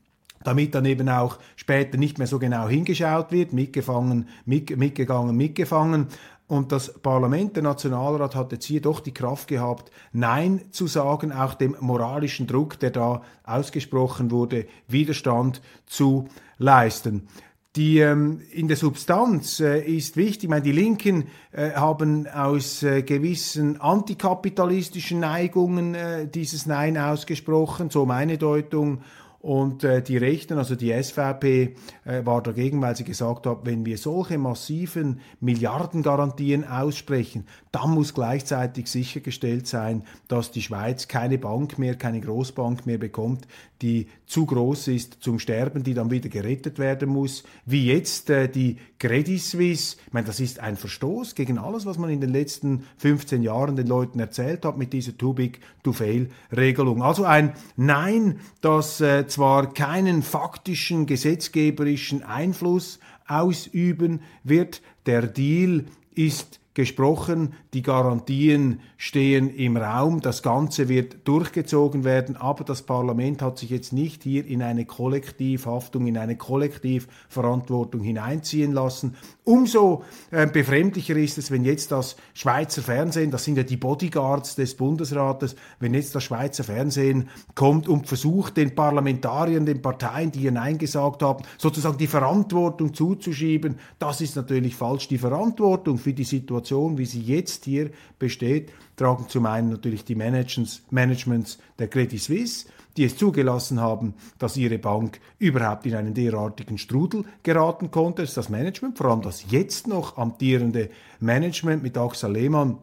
damit 0.48 0.74
dann 0.74 0.86
eben 0.86 1.10
auch 1.10 1.38
später 1.58 1.98
nicht 1.98 2.18
mehr 2.18 2.28
so 2.28 2.40
genau 2.40 2.70
hingeschaut 2.70 3.32
wird, 3.32 3.52
mitgefangen, 3.52 4.30
mit, 4.46 4.76
mitgegangen, 4.78 5.36
mitgefangen. 5.36 6.08
Und 6.48 6.72
das 6.72 6.94
Parlament, 6.94 7.58
der 7.58 7.64
Nationalrat 7.64 8.34
hat 8.34 8.54
jetzt 8.54 8.64
hier 8.64 8.82
doch 8.82 9.02
die 9.02 9.14
Kraft 9.14 9.50
gehabt, 9.50 9.92
Nein 10.14 10.62
zu 10.72 10.88
sagen, 10.88 11.34
auch 11.34 11.56
dem 11.56 11.76
moralischen 11.82 12.48
Druck, 12.48 12.80
der 12.80 12.92
da 12.92 13.22
ausgesprochen 13.44 14.32
wurde, 14.32 14.66
Widerstand 14.88 15.62
zu 15.86 16.30
leisten. 16.58 17.28
Die, 17.76 18.00
ähm, 18.00 18.42
in 18.52 18.70
der 18.70 18.78
Substanz 18.78 19.60
äh, 19.60 19.82
ist 19.82 20.16
wichtig, 20.16 20.46
ich 20.46 20.50
meine, 20.50 20.64
die 20.64 20.72
Linken 20.72 21.26
äh, 21.52 21.72
haben 21.74 22.26
aus 22.26 22.82
äh, 22.82 23.04
gewissen 23.04 23.80
antikapitalistischen 23.80 25.20
Neigungen 25.20 25.94
äh, 25.94 26.28
dieses 26.28 26.66
Nein 26.66 26.98
ausgesprochen, 26.98 27.90
so 27.92 28.06
meine 28.06 28.40
Deutung, 28.40 29.02
und 29.48 29.86
äh, 29.86 30.02
die 30.02 30.18
Rechten, 30.18 30.58
also 30.58 30.76
die 30.76 30.92
SVP, 30.92 31.74
äh, 32.04 32.26
war 32.26 32.44
dagegen, 32.44 32.82
weil 32.82 32.98
sie 32.98 33.06
gesagt 33.06 33.48
hat, 33.48 33.60
wenn 33.64 33.86
wir 33.86 33.98
solche 33.98 34.38
massiven 34.38 35.22
Milliardengarantien 35.40 36.68
aussprechen, 36.68 37.46
dann 37.72 37.92
muss 37.92 38.14
gleichzeitig 38.14 38.88
sichergestellt 38.88 39.66
sein, 39.66 40.04
dass 40.28 40.52
die 40.52 40.62
Schweiz 40.62 41.08
keine 41.08 41.38
Bank 41.38 41.80
mehr, 41.80 41.96
keine 41.96 42.20
Großbank 42.20 42.86
mehr 42.86 42.98
bekommt, 42.98 43.48
die 43.82 44.08
zu 44.26 44.46
groß 44.46 44.90
ist 44.90 45.18
zum 45.22 45.40
Sterben, 45.40 45.84
die 45.84 45.94
dann 45.94 46.12
wieder 46.12 46.28
gerettet 46.28 46.80
werden 46.80 47.10
muss, 47.10 47.44
wie 47.66 47.86
jetzt 47.86 48.30
äh, 48.30 48.50
die 48.50 48.78
Credit 49.00 49.40
Suisse. 49.40 49.98
Ich 50.08 50.14
meine, 50.14 50.28
das 50.28 50.40
ist 50.40 50.60
ein 50.60 50.76
Verstoß 50.76 51.36
gegen 51.36 51.58
alles, 51.58 51.86
was 51.86 51.98
man 51.98 52.10
in 52.10 52.20
den 52.20 52.32
letzten 52.32 52.84
15 52.98 53.44
Jahren 53.44 53.76
den 53.76 53.88
Leuten 53.88 54.20
erzählt 54.20 54.66
hat 54.66 54.78
mit 54.78 54.92
dieser 54.92 55.18
Too 55.18 55.34
Big 55.34 55.62
to 55.84 55.94
Fail 55.94 56.30
Regelung. 56.56 57.02
Also 57.02 57.24
ein 57.24 57.54
Nein, 57.76 58.40
das 58.62 59.00
äh, 59.00 59.28
zwar 59.38 59.72
keinen 59.72 60.24
faktischen 60.24 61.06
gesetzgeberischen 61.06 62.24
Einfluss 62.24 62.98
ausüben 63.28 64.22
wird, 64.44 64.82
der 65.06 65.28
Deal 65.28 65.86
ist 66.16 66.60
gesprochen, 66.78 67.54
die 67.74 67.82
Garantien 67.82 68.82
stehen 68.98 69.50
im 69.50 69.78
Raum, 69.78 70.22
das 70.22 70.44
Ganze 70.44 70.88
wird 70.88 71.28
durchgezogen 71.28 72.04
werden, 72.04 72.38
aber 72.38 72.64
das 72.64 72.84
Parlament 72.84 73.42
hat 73.42 73.58
sich 73.58 73.72
jetzt 73.72 73.94
nicht 73.94 74.22
hier 74.22 74.46
in 74.46 74.62
eine 74.62 74.86
Kollektivhaftung, 74.86 76.06
in 76.06 76.20
eine 76.20 76.38
Kollektivverantwortung 76.38 78.02
hineinziehen 78.02 78.74
lassen. 78.74 79.16
Umso 79.44 80.04
äh, 80.30 80.46
befremdlicher 80.46 81.16
ist 81.16 81.40
es, 81.40 81.50
wenn 81.50 81.66
jetzt 81.66 81.92
das 81.92 82.16
Schweizer 82.36 82.84
Fernsehen, 82.84 83.32
das 83.32 83.44
sind 83.44 83.58
ja 83.58 83.64
die 83.64 83.78
Bodyguards 83.78 84.54
des 84.54 84.76
Bundesrates, 84.76 85.56
wenn 85.80 85.96
jetzt 85.96 86.14
das 86.14 86.26
Schweizer 86.26 86.64
Fernsehen 86.64 87.30
kommt 87.56 87.88
und 87.88 88.06
versucht, 88.06 88.56
den 88.56 88.76
Parlamentariern, 88.76 89.66
den 89.66 89.82
Parteien, 89.82 90.32
die 90.32 90.42
hineingesagt 90.42 91.24
haben, 91.24 91.44
sozusagen 91.58 91.98
die 91.98 92.06
Verantwortung 92.06 92.94
zuzuschieben, 92.94 93.80
das 93.98 94.22
ist 94.22 94.36
natürlich 94.36 94.76
falsch. 94.76 95.08
Die 95.08 95.18
Verantwortung 95.18 95.98
für 95.98 96.14
die 96.14 96.24
Situation 96.24 96.67
Situation, 96.68 96.98
wie 96.98 97.06
sie 97.06 97.22
jetzt 97.22 97.66
hier 97.66 97.92
besteht, 98.20 98.72
tragen 98.98 99.30
zum 99.30 99.46
einen 99.46 99.70
natürlich 99.70 100.04
die 100.04 100.16
Managements, 100.16 100.82
Managements 100.90 101.60
der 101.80 101.88
Credit 101.88 102.20
Suisse, 102.20 102.68
die 102.98 103.06
es 103.06 103.16
zugelassen 103.16 103.80
haben, 103.80 104.16
dass 104.38 104.58
ihre 104.58 104.78
Bank 104.78 105.20
überhaupt 105.40 105.86
in 105.86 105.96
einen 105.96 106.14
derartigen 106.14 106.78
Strudel 106.78 107.24
geraten 107.44 107.90
konnte. 107.90 108.24
Das 108.24 108.32
ist 108.32 108.38
das 108.38 108.50
Management, 108.50 108.98
vor 108.98 109.08
allem 109.08 109.22
das 109.22 109.50
jetzt 109.50 109.88
noch 109.88 110.18
amtierende 110.18 110.90
Management 111.20 111.84
mit 111.84 111.98
Axel 111.98 112.34
Lehmann 112.34 112.80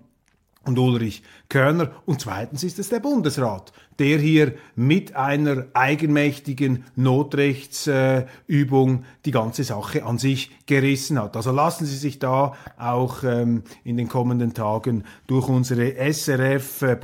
und 0.64 0.79
Ulrich 0.79 1.23
Körner. 1.51 1.90
Und 2.07 2.23
zweitens 2.23 2.64
ist 2.64 2.79
es 2.79 2.88
der 2.88 3.01
Bundesrat, 3.01 3.73
der 3.98 4.18
hier 4.18 4.54
mit 4.74 5.16
einer 5.16 5.66
eigenmächtigen 5.74 6.85
Notrechtsübung 6.96 8.94
äh, 8.96 9.02
die 9.24 9.30
ganze 9.30 9.64
Sache 9.64 10.04
an 10.04 10.18
sich 10.18 10.50
gerissen 10.66 11.18
hat. 11.20 11.37
Also 11.37 11.52
lassen 11.52 11.87
Sie 11.87 11.96
sich 11.96 12.18
da 12.18 12.54
auch 12.78 13.22
ähm, 13.22 13.62
in 13.85 13.96
den 13.96 14.09
kommenden 14.09 14.54
Tagen 14.54 15.04
durch 15.26 15.48
unsere 15.48 15.94
SRF 16.12 16.83
äh, 16.83 16.96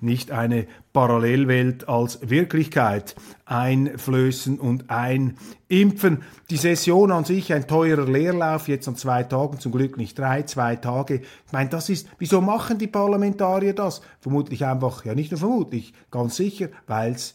nicht 0.00 0.30
eine 0.30 0.66
Parallelwelt 0.96 1.88
als 1.90 2.20
Wirklichkeit 2.26 3.14
einflößen 3.44 4.58
und 4.58 4.88
einimpfen. 4.88 6.22
Die 6.48 6.56
Session 6.56 7.12
an 7.12 7.26
sich 7.26 7.52
ein 7.52 7.68
teurer 7.68 8.06
Leerlauf, 8.06 8.66
jetzt 8.66 8.88
an 8.88 8.96
zwei 8.96 9.22
Tagen, 9.22 9.60
zum 9.60 9.72
Glück 9.72 9.98
nicht 9.98 10.18
drei, 10.18 10.44
zwei 10.44 10.76
Tage. 10.76 11.20
Ich 11.46 11.52
meine, 11.52 11.68
das 11.68 11.90
ist, 11.90 12.08
wieso 12.18 12.40
machen 12.40 12.78
die 12.78 12.86
Parlamentarier 12.86 13.74
das? 13.74 14.00
Vermutlich 14.20 14.64
einfach, 14.64 14.95
ja 15.04 15.14
nicht 15.14 15.30
nur 15.30 15.40
vermutlich, 15.40 15.92
ganz 16.10 16.36
sicher, 16.36 16.68
weil 16.86 17.12
es 17.12 17.34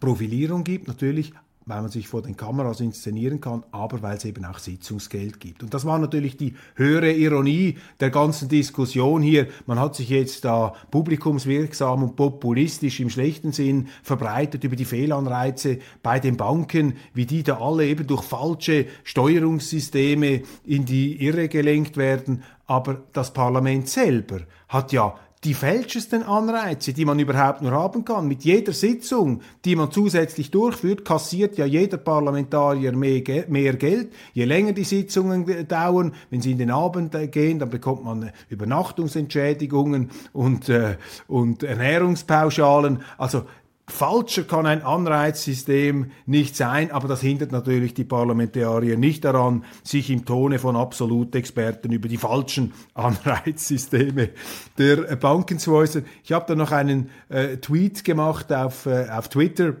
Profilierung 0.00 0.64
gibt, 0.64 0.88
natürlich 0.88 1.32
weil 1.66 1.82
man 1.82 1.90
sich 1.90 2.08
vor 2.08 2.22
den 2.22 2.36
Kameras 2.36 2.80
inszenieren 2.80 3.40
kann, 3.40 3.64
aber 3.70 4.02
weil 4.02 4.16
es 4.16 4.24
eben 4.24 4.44
auch 4.44 4.58
Sitzungsgeld 4.58 5.40
gibt. 5.40 5.62
Und 5.62 5.74
das 5.74 5.84
war 5.84 5.98
natürlich 5.98 6.36
die 6.36 6.54
höhere 6.74 7.12
Ironie 7.12 7.78
der 8.00 8.10
ganzen 8.10 8.48
Diskussion 8.48 9.22
hier. 9.22 9.46
Man 9.66 9.78
hat 9.78 9.94
sich 9.94 10.08
jetzt 10.08 10.44
da 10.44 10.74
publikumswirksam 10.90 12.02
und 12.02 12.16
populistisch 12.16 13.00
im 13.00 13.10
schlechten 13.10 13.52
Sinn 13.52 13.88
verbreitet 14.02 14.64
über 14.64 14.76
die 14.76 14.84
Fehlanreize 14.84 15.78
bei 16.02 16.18
den 16.18 16.36
Banken, 16.36 16.94
wie 17.14 17.26
die 17.26 17.42
da 17.42 17.58
alle 17.58 17.86
eben 17.86 18.06
durch 18.06 18.22
falsche 18.22 18.86
Steuerungssysteme 19.04 20.42
in 20.64 20.84
die 20.84 21.24
Irre 21.24 21.48
gelenkt 21.48 21.96
werden. 21.96 22.42
Aber 22.66 23.02
das 23.12 23.32
Parlament 23.32 23.88
selber 23.88 24.40
hat 24.68 24.92
ja 24.92 25.14
die 25.44 25.54
falschesten 25.54 26.22
Anreize, 26.22 26.92
die 26.92 27.04
man 27.04 27.18
überhaupt 27.18 27.62
nur 27.62 27.72
haben 27.72 28.04
kann. 28.04 28.28
Mit 28.28 28.44
jeder 28.44 28.72
Sitzung, 28.72 29.40
die 29.64 29.74
man 29.74 29.90
zusätzlich 29.90 30.52
durchführt, 30.52 31.04
kassiert 31.04 31.58
ja 31.58 31.66
jeder 31.66 31.96
Parlamentarier 31.96 32.92
mehr, 32.92 33.22
mehr 33.48 33.74
Geld. 33.74 34.12
Je 34.34 34.44
länger 34.44 34.72
die 34.72 34.84
Sitzungen 34.84 35.66
dauern, 35.66 36.14
wenn 36.30 36.40
sie 36.40 36.52
in 36.52 36.58
den 36.58 36.70
Abend 36.70 37.16
gehen, 37.32 37.58
dann 37.58 37.70
bekommt 37.70 38.04
man 38.04 38.30
Übernachtungsentschädigungen 38.50 40.10
und, 40.32 40.68
äh, 40.68 40.96
und 41.26 41.64
Ernährungspauschalen. 41.64 43.02
Also 43.18 43.42
Falscher 43.88 44.44
kann 44.44 44.64
ein 44.64 44.82
Anreizsystem 44.82 46.12
nicht 46.24 46.56
sein, 46.56 46.92
aber 46.92 47.08
das 47.08 47.20
hindert 47.20 47.50
natürlich 47.50 47.94
die 47.94 48.04
Parlamentarier 48.04 48.96
nicht 48.96 49.24
daran, 49.24 49.64
sich 49.82 50.08
im 50.10 50.24
Tone 50.24 50.58
von 50.58 50.76
Absolutexperten 50.76 51.90
über 51.90 52.08
die 52.08 52.16
falschen 52.16 52.72
Anreizsysteme 52.94 54.30
der 54.78 55.16
Banken 55.16 55.58
zu 55.58 55.74
äußern. 55.74 56.04
Ich 56.22 56.32
habe 56.32 56.46
da 56.46 56.54
noch 56.54 56.70
einen 56.70 57.10
äh, 57.28 57.56
Tweet 57.56 58.04
gemacht 58.04 58.52
auf, 58.52 58.86
äh, 58.86 59.08
auf 59.10 59.28
Twitter, 59.28 59.76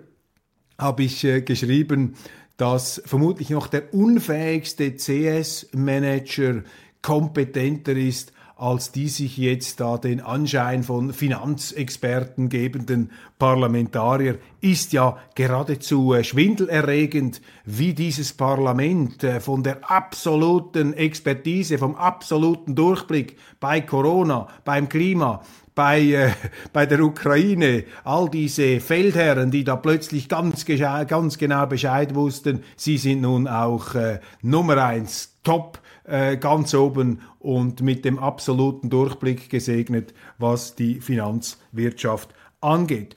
habe 0.78 1.04
ich 1.04 1.22
äh, 1.24 1.42
geschrieben, 1.42 2.14
dass 2.56 3.02
vermutlich 3.06 3.50
noch 3.50 3.68
der 3.68 3.94
unfähigste 3.94 4.96
CS-Manager 4.96 6.62
kompetenter 7.02 7.92
ist 7.92 8.32
als 8.56 8.92
die 8.92 9.08
sich 9.08 9.36
jetzt 9.36 9.80
da 9.80 9.98
den 9.98 10.20
Anschein 10.20 10.82
von 10.82 11.12
Finanzexperten 11.12 12.48
gebenden 12.48 13.10
Parlamentarier, 13.38 14.38
ist 14.60 14.92
ja 14.92 15.16
geradezu 15.34 16.14
äh, 16.14 16.22
schwindelerregend, 16.22 17.40
wie 17.64 17.94
dieses 17.94 18.32
Parlament 18.32 19.24
äh, 19.24 19.40
von 19.40 19.62
der 19.62 19.90
absoluten 19.90 20.92
Expertise, 20.94 21.78
vom 21.78 21.96
absoluten 21.96 22.74
Durchblick 22.74 23.36
bei 23.58 23.80
Corona, 23.80 24.48
beim 24.64 24.88
Klima, 24.88 25.42
bei, 25.74 26.00
äh, 26.00 26.30
bei 26.72 26.86
der 26.86 27.00
Ukraine, 27.00 27.84
all 28.04 28.28
diese 28.28 28.80
Feldherren, 28.80 29.50
die 29.50 29.64
da 29.64 29.76
plötzlich 29.76 30.28
ganz, 30.28 30.64
ganz 30.64 31.38
genau 31.38 31.66
Bescheid 31.66 32.14
wussten, 32.14 32.62
sie 32.76 32.98
sind 32.98 33.22
nun 33.22 33.48
auch 33.48 33.94
äh, 33.94 34.20
Nummer 34.42 34.76
eins, 34.78 35.36
top 35.42 35.81
äh, 36.04 36.36
ganz 36.36 36.74
oben 36.74 37.20
und 37.38 37.82
mit 37.82 38.04
dem 38.04 38.18
absoluten 38.18 38.90
Durchblick 38.90 39.50
gesegnet, 39.50 40.14
was 40.38 40.74
die 40.74 41.00
Finanzwirtschaft 41.00 42.34
angeht. 42.60 43.14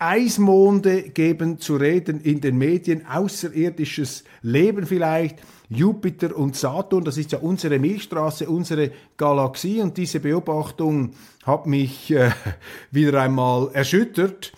Eismonde 0.00 1.10
geben 1.10 1.58
zu 1.58 1.74
reden 1.74 2.20
in 2.20 2.40
den 2.40 2.56
Medien, 2.56 3.04
außerirdisches 3.06 4.22
Leben 4.42 4.86
vielleicht, 4.86 5.40
Jupiter 5.68 6.36
und 6.36 6.56
Saturn, 6.56 7.04
das 7.04 7.18
ist 7.18 7.32
ja 7.32 7.40
unsere 7.40 7.78
Milchstraße, 7.78 8.48
unsere 8.48 8.92
Galaxie 9.16 9.82
und 9.82 9.96
diese 9.96 10.20
Beobachtung 10.20 11.12
hat 11.44 11.66
mich 11.66 12.10
äh, 12.12 12.30
wieder 12.90 13.20
einmal 13.22 13.70
erschüttert 13.72 14.52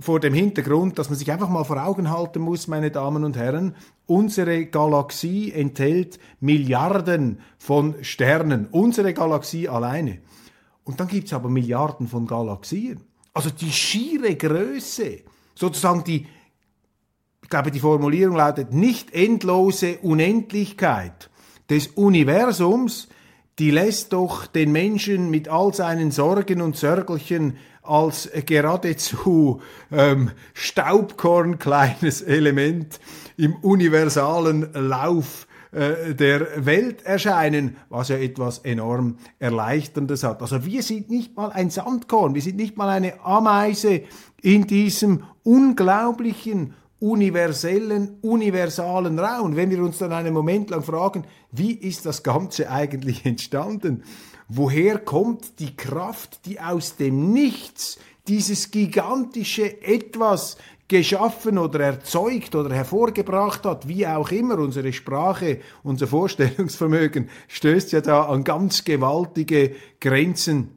vor 0.00 0.20
dem 0.20 0.34
Hintergrund, 0.34 0.98
dass 0.98 1.08
man 1.08 1.18
sich 1.18 1.30
einfach 1.30 1.48
mal 1.48 1.64
vor 1.64 1.82
Augen 1.84 2.10
halten 2.10 2.40
muss, 2.40 2.66
meine 2.66 2.90
Damen 2.90 3.24
und 3.24 3.36
Herren, 3.36 3.76
unsere 4.06 4.66
Galaxie 4.66 5.52
enthält 5.52 6.18
Milliarden 6.40 7.40
von 7.58 7.94
Sternen, 8.02 8.66
unsere 8.70 9.14
Galaxie 9.14 9.68
alleine. 9.68 10.18
Und 10.84 11.00
dann 11.00 11.08
gibt 11.08 11.26
es 11.26 11.32
aber 11.32 11.48
Milliarden 11.48 12.08
von 12.08 12.26
Galaxien. 12.26 13.00
Also 13.32 13.50
die 13.50 13.70
schiere 13.70 14.34
Größe, 14.34 15.20
sozusagen 15.54 16.02
die, 16.04 16.26
ich 17.42 17.48
glaube, 17.48 17.70
die 17.70 17.80
Formulierung 17.80 18.36
lautet 18.36 18.72
nicht 18.72 19.12
endlose 19.12 19.98
Unendlichkeit 19.98 21.30
des 21.70 21.88
Universums, 21.88 23.08
die 23.58 23.70
lässt 23.70 24.12
doch 24.12 24.46
den 24.46 24.72
Menschen 24.72 25.30
mit 25.30 25.48
all 25.48 25.72
seinen 25.72 26.10
Sorgen 26.10 26.60
und 26.60 26.76
Sörgelchen 26.76 27.56
als 27.82 28.28
geradezu 28.44 29.60
ähm, 29.92 30.30
Staubkorn 30.54 31.58
kleines 31.58 32.20
Element 32.20 33.00
im 33.36 33.54
universalen 33.56 34.72
Lauf 34.74 35.46
äh, 35.72 36.14
der 36.14 36.64
Welt 36.66 37.04
erscheinen, 37.04 37.76
was 37.88 38.08
ja 38.08 38.16
etwas 38.16 38.58
enorm 38.58 39.18
Erleichterndes 39.38 40.24
hat. 40.24 40.42
Also 40.42 40.64
wir 40.64 40.82
sind 40.82 41.10
nicht 41.10 41.36
mal 41.36 41.50
ein 41.50 41.70
Sandkorn, 41.70 42.34
wir 42.34 42.42
sind 42.42 42.56
nicht 42.56 42.76
mal 42.76 42.88
eine 42.88 43.20
Ameise 43.24 44.02
in 44.42 44.66
diesem 44.66 45.24
unglaublichen, 45.42 46.74
universellen, 47.00 48.18
universalen 48.22 49.18
Raum. 49.18 49.56
Wenn 49.56 49.70
wir 49.70 49.82
uns 49.82 49.98
dann 49.98 50.12
einen 50.12 50.32
Moment 50.32 50.70
lang 50.70 50.82
fragen, 50.82 51.24
wie 51.52 51.72
ist 51.72 52.06
das 52.06 52.22
Ganze 52.22 52.70
eigentlich 52.70 53.24
entstanden? 53.26 54.02
Woher 54.48 54.98
kommt 54.98 55.58
die 55.58 55.76
Kraft, 55.76 56.46
die 56.46 56.60
aus 56.60 56.96
dem 56.96 57.32
Nichts 57.32 57.98
dieses 58.28 58.70
gigantische 58.70 59.82
Etwas 59.82 60.56
geschaffen 60.88 61.58
oder 61.58 61.80
erzeugt 61.80 62.54
oder 62.54 62.74
hervorgebracht 62.74 63.64
hat, 63.64 63.88
wie 63.88 64.06
auch 64.06 64.30
immer, 64.30 64.58
unsere 64.58 64.92
Sprache, 64.92 65.60
unser 65.82 66.06
Vorstellungsvermögen 66.06 67.28
stößt 67.48 67.92
ja 67.92 68.00
da 68.00 68.24
an 68.26 68.44
ganz 68.44 68.84
gewaltige 68.84 69.74
Grenzen. 70.00 70.75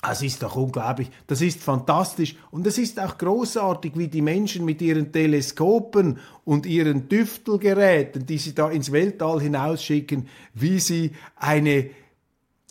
Das 0.00 0.22
ist 0.22 0.44
doch 0.44 0.54
unglaublich, 0.54 1.10
das 1.26 1.40
ist 1.40 1.60
fantastisch. 1.60 2.36
Und 2.52 2.66
es 2.66 2.78
ist 2.78 3.00
auch 3.00 3.18
großartig, 3.18 3.92
wie 3.96 4.06
die 4.06 4.22
Menschen 4.22 4.64
mit 4.64 4.80
ihren 4.80 5.12
Teleskopen 5.12 6.18
und 6.44 6.66
ihren 6.66 7.08
Düftelgeräten, 7.08 8.24
die 8.24 8.38
sie 8.38 8.54
da 8.54 8.70
ins 8.70 8.92
Weltall 8.92 9.40
hinausschicken, 9.40 10.28
wie 10.54 10.78
sie 10.78 11.12
eine 11.34 11.90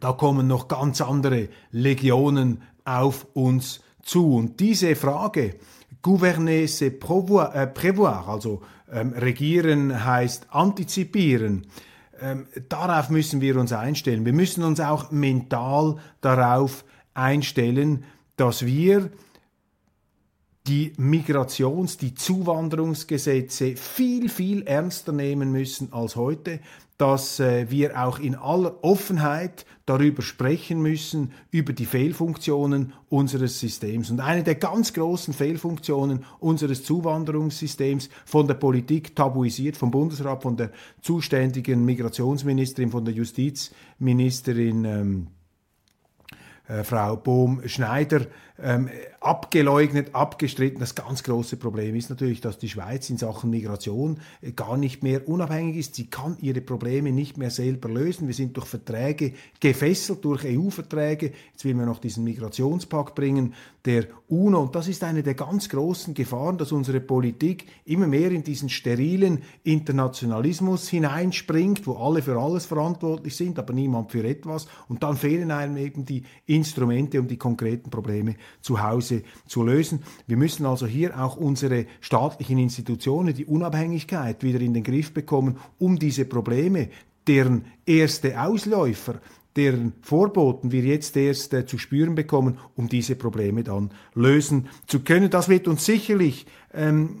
da 0.00 0.12
kommen 0.12 0.46
noch 0.46 0.68
ganz 0.68 1.00
andere 1.00 1.48
Legionen 1.70 2.62
auf 2.84 3.26
uns 3.34 3.80
zu. 4.02 4.34
Und 4.34 4.60
diese 4.60 4.96
Frage, 4.96 5.54
gouverner 6.02 6.68
c'est 6.68 6.90
prévoir, 6.90 7.54
äh, 7.54 7.66
prévoir 7.66 8.28
also 8.28 8.60
ähm, 8.92 9.14
regieren 9.16 10.04
heißt 10.04 10.48
antizipieren, 10.50 11.66
ähm, 12.20 12.46
darauf 12.68 13.08
müssen 13.10 13.40
wir 13.40 13.56
uns 13.56 13.72
einstellen. 13.72 14.24
Wir 14.24 14.34
müssen 14.34 14.62
uns 14.62 14.80
auch 14.80 15.10
mental 15.10 15.96
darauf 16.20 16.84
einstellen, 17.14 18.04
dass 18.36 18.66
wir 18.66 19.10
die 20.66 20.92
Migrations-, 20.96 21.98
die 21.98 22.14
Zuwanderungsgesetze 22.14 23.76
viel, 23.76 24.28
viel 24.28 24.62
ernster 24.62 25.12
nehmen 25.12 25.52
müssen 25.52 25.92
als 25.92 26.16
heute, 26.16 26.60
dass 26.96 27.40
äh, 27.40 27.70
wir 27.70 28.02
auch 28.02 28.18
in 28.18 28.34
aller 28.34 28.82
Offenheit 28.82 29.66
darüber 29.84 30.22
sprechen 30.22 30.80
müssen, 30.80 31.32
über 31.50 31.72
die 31.72 31.84
Fehlfunktionen 31.84 32.94
unseres 33.10 33.60
Systems. 33.60 34.10
Und 34.10 34.20
eine 34.20 34.42
der 34.42 34.54
ganz 34.54 34.92
großen 34.92 35.34
Fehlfunktionen 35.34 36.24
unseres 36.38 36.84
Zuwanderungssystems 36.84 38.08
von 38.24 38.46
der 38.46 38.54
Politik 38.54 39.14
tabuisiert, 39.14 39.76
vom 39.76 39.90
Bundesrat, 39.90 40.42
von 40.42 40.56
der 40.56 40.70
zuständigen 41.02 41.84
Migrationsministerin, 41.84 42.90
von 42.90 43.04
der 43.04 43.12
Justizministerin 43.12 44.84
ähm, 44.84 45.26
äh, 45.26 45.33
Frau 46.84 47.16
Bohm-Schneider 47.16 48.26
ähm, 48.62 48.88
abgeleugnet, 49.20 50.14
abgestritten. 50.14 50.78
Das 50.78 50.94
ganz 50.94 51.24
große 51.24 51.56
Problem 51.56 51.96
ist 51.96 52.10
natürlich, 52.10 52.40
dass 52.40 52.58
die 52.58 52.68
Schweiz 52.68 53.10
in 53.10 53.18
Sachen 53.18 53.50
Migration 53.50 54.20
äh, 54.40 54.52
gar 54.52 54.76
nicht 54.76 55.02
mehr 55.02 55.28
unabhängig 55.28 55.76
ist. 55.76 55.94
Sie 55.96 56.06
kann 56.06 56.36
ihre 56.40 56.60
Probleme 56.60 57.10
nicht 57.10 57.36
mehr 57.36 57.50
selber 57.50 57.88
lösen. 57.88 58.28
Wir 58.28 58.34
sind 58.34 58.56
durch 58.56 58.66
Verträge 58.66 59.32
gefesselt, 59.58 60.24
durch 60.24 60.44
EU-Verträge. 60.44 61.32
Jetzt 61.50 61.64
will 61.64 61.74
man 61.74 61.86
noch 61.86 61.98
diesen 61.98 62.22
Migrationspakt 62.24 63.14
bringen 63.14 63.54
der 63.84 64.06
UNO. 64.28 64.62
Und 64.62 64.74
das 64.74 64.88
ist 64.88 65.04
eine 65.04 65.22
der 65.22 65.34
ganz 65.34 65.68
großen 65.68 66.14
Gefahren, 66.14 66.56
dass 66.56 66.72
unsere 66.72 67.00
Politik 67.00 67.66
immer 67.84 68.06
mehr 68.06 68.30
in 68.30 68.42
diesen 68.42 68.68
sterilen 68.70 69.42
Internationalismus 69.62 70.88
hineinspringt, 70.88 71.86
wo 71.86 71.96
alle 71.96 72.22
für 72.22 72.38
alles 72.38 72.66
verantwortlich 72.66 73.36
sind, 73.36 73.58
aber 73.58 73.74
niemand 73.74 74.10
für 74.12 74.26
etwas. 74.26 74.66
Und 74.88 75.02
dann 75.02 75.16
fehlen 75.16 75.50
einem 75.50 75.76
eben 75.76 76.06
die 76.06 76.22
Instrumente, 76.54 77.20
um 77.20 77.28
die 77.28 77.36
konkreten 77.36 77.90
Probleme 77.90 78.36
zu 78.60 78.82
Hause 78.82 79.22
zu 79.46 79.62
lösen. 79.62 80.02
Wir 80.26 80.36
müssen 80.36 80.66
also 80.66 80.86
hier 80.86 81.20
auch 81.20 81.36
unsere 81.36 81.86
staatlichen 82.00 82.58
Institutionen, 82.58 83.34
die 83.34 83.46
Unabhängigkeit 83.46 84.42
wieder 84.42 84.60
in 84.60 84.74
den 84.74 84.84
Griff 84.84 85.12
bekommen, 85.12 85.58
um 85.78 85.98
diese 85.98 86.24
Probleme, 86.24 86.88
deren 87.26 87.64
erste 87.86 88.40
Ausläufer 88.40 89.20
deren 89.56 89.92
Vorboten 90.00 90.72
wir 90.72 90.82
jetzt 90.82 91.16
erst 91.16 91.54
äh, 91.54 91.64
zu 91.66 91.78
spüren 91.78 92.14
bekommen, 92.14 92.58
um 92.74 92.88
diese 92.88 93.14
Probleme 93.14 93.62
dann 93.62 93.90
lösen 94.14 94.68
zu 94.86 95.00
können. 95.00 95.30
Das 95.30 95.48
wird 95.48 95.68
uns 95.68 95.84
sicherlich 95.84 96.46
ähm, 96.72 97.18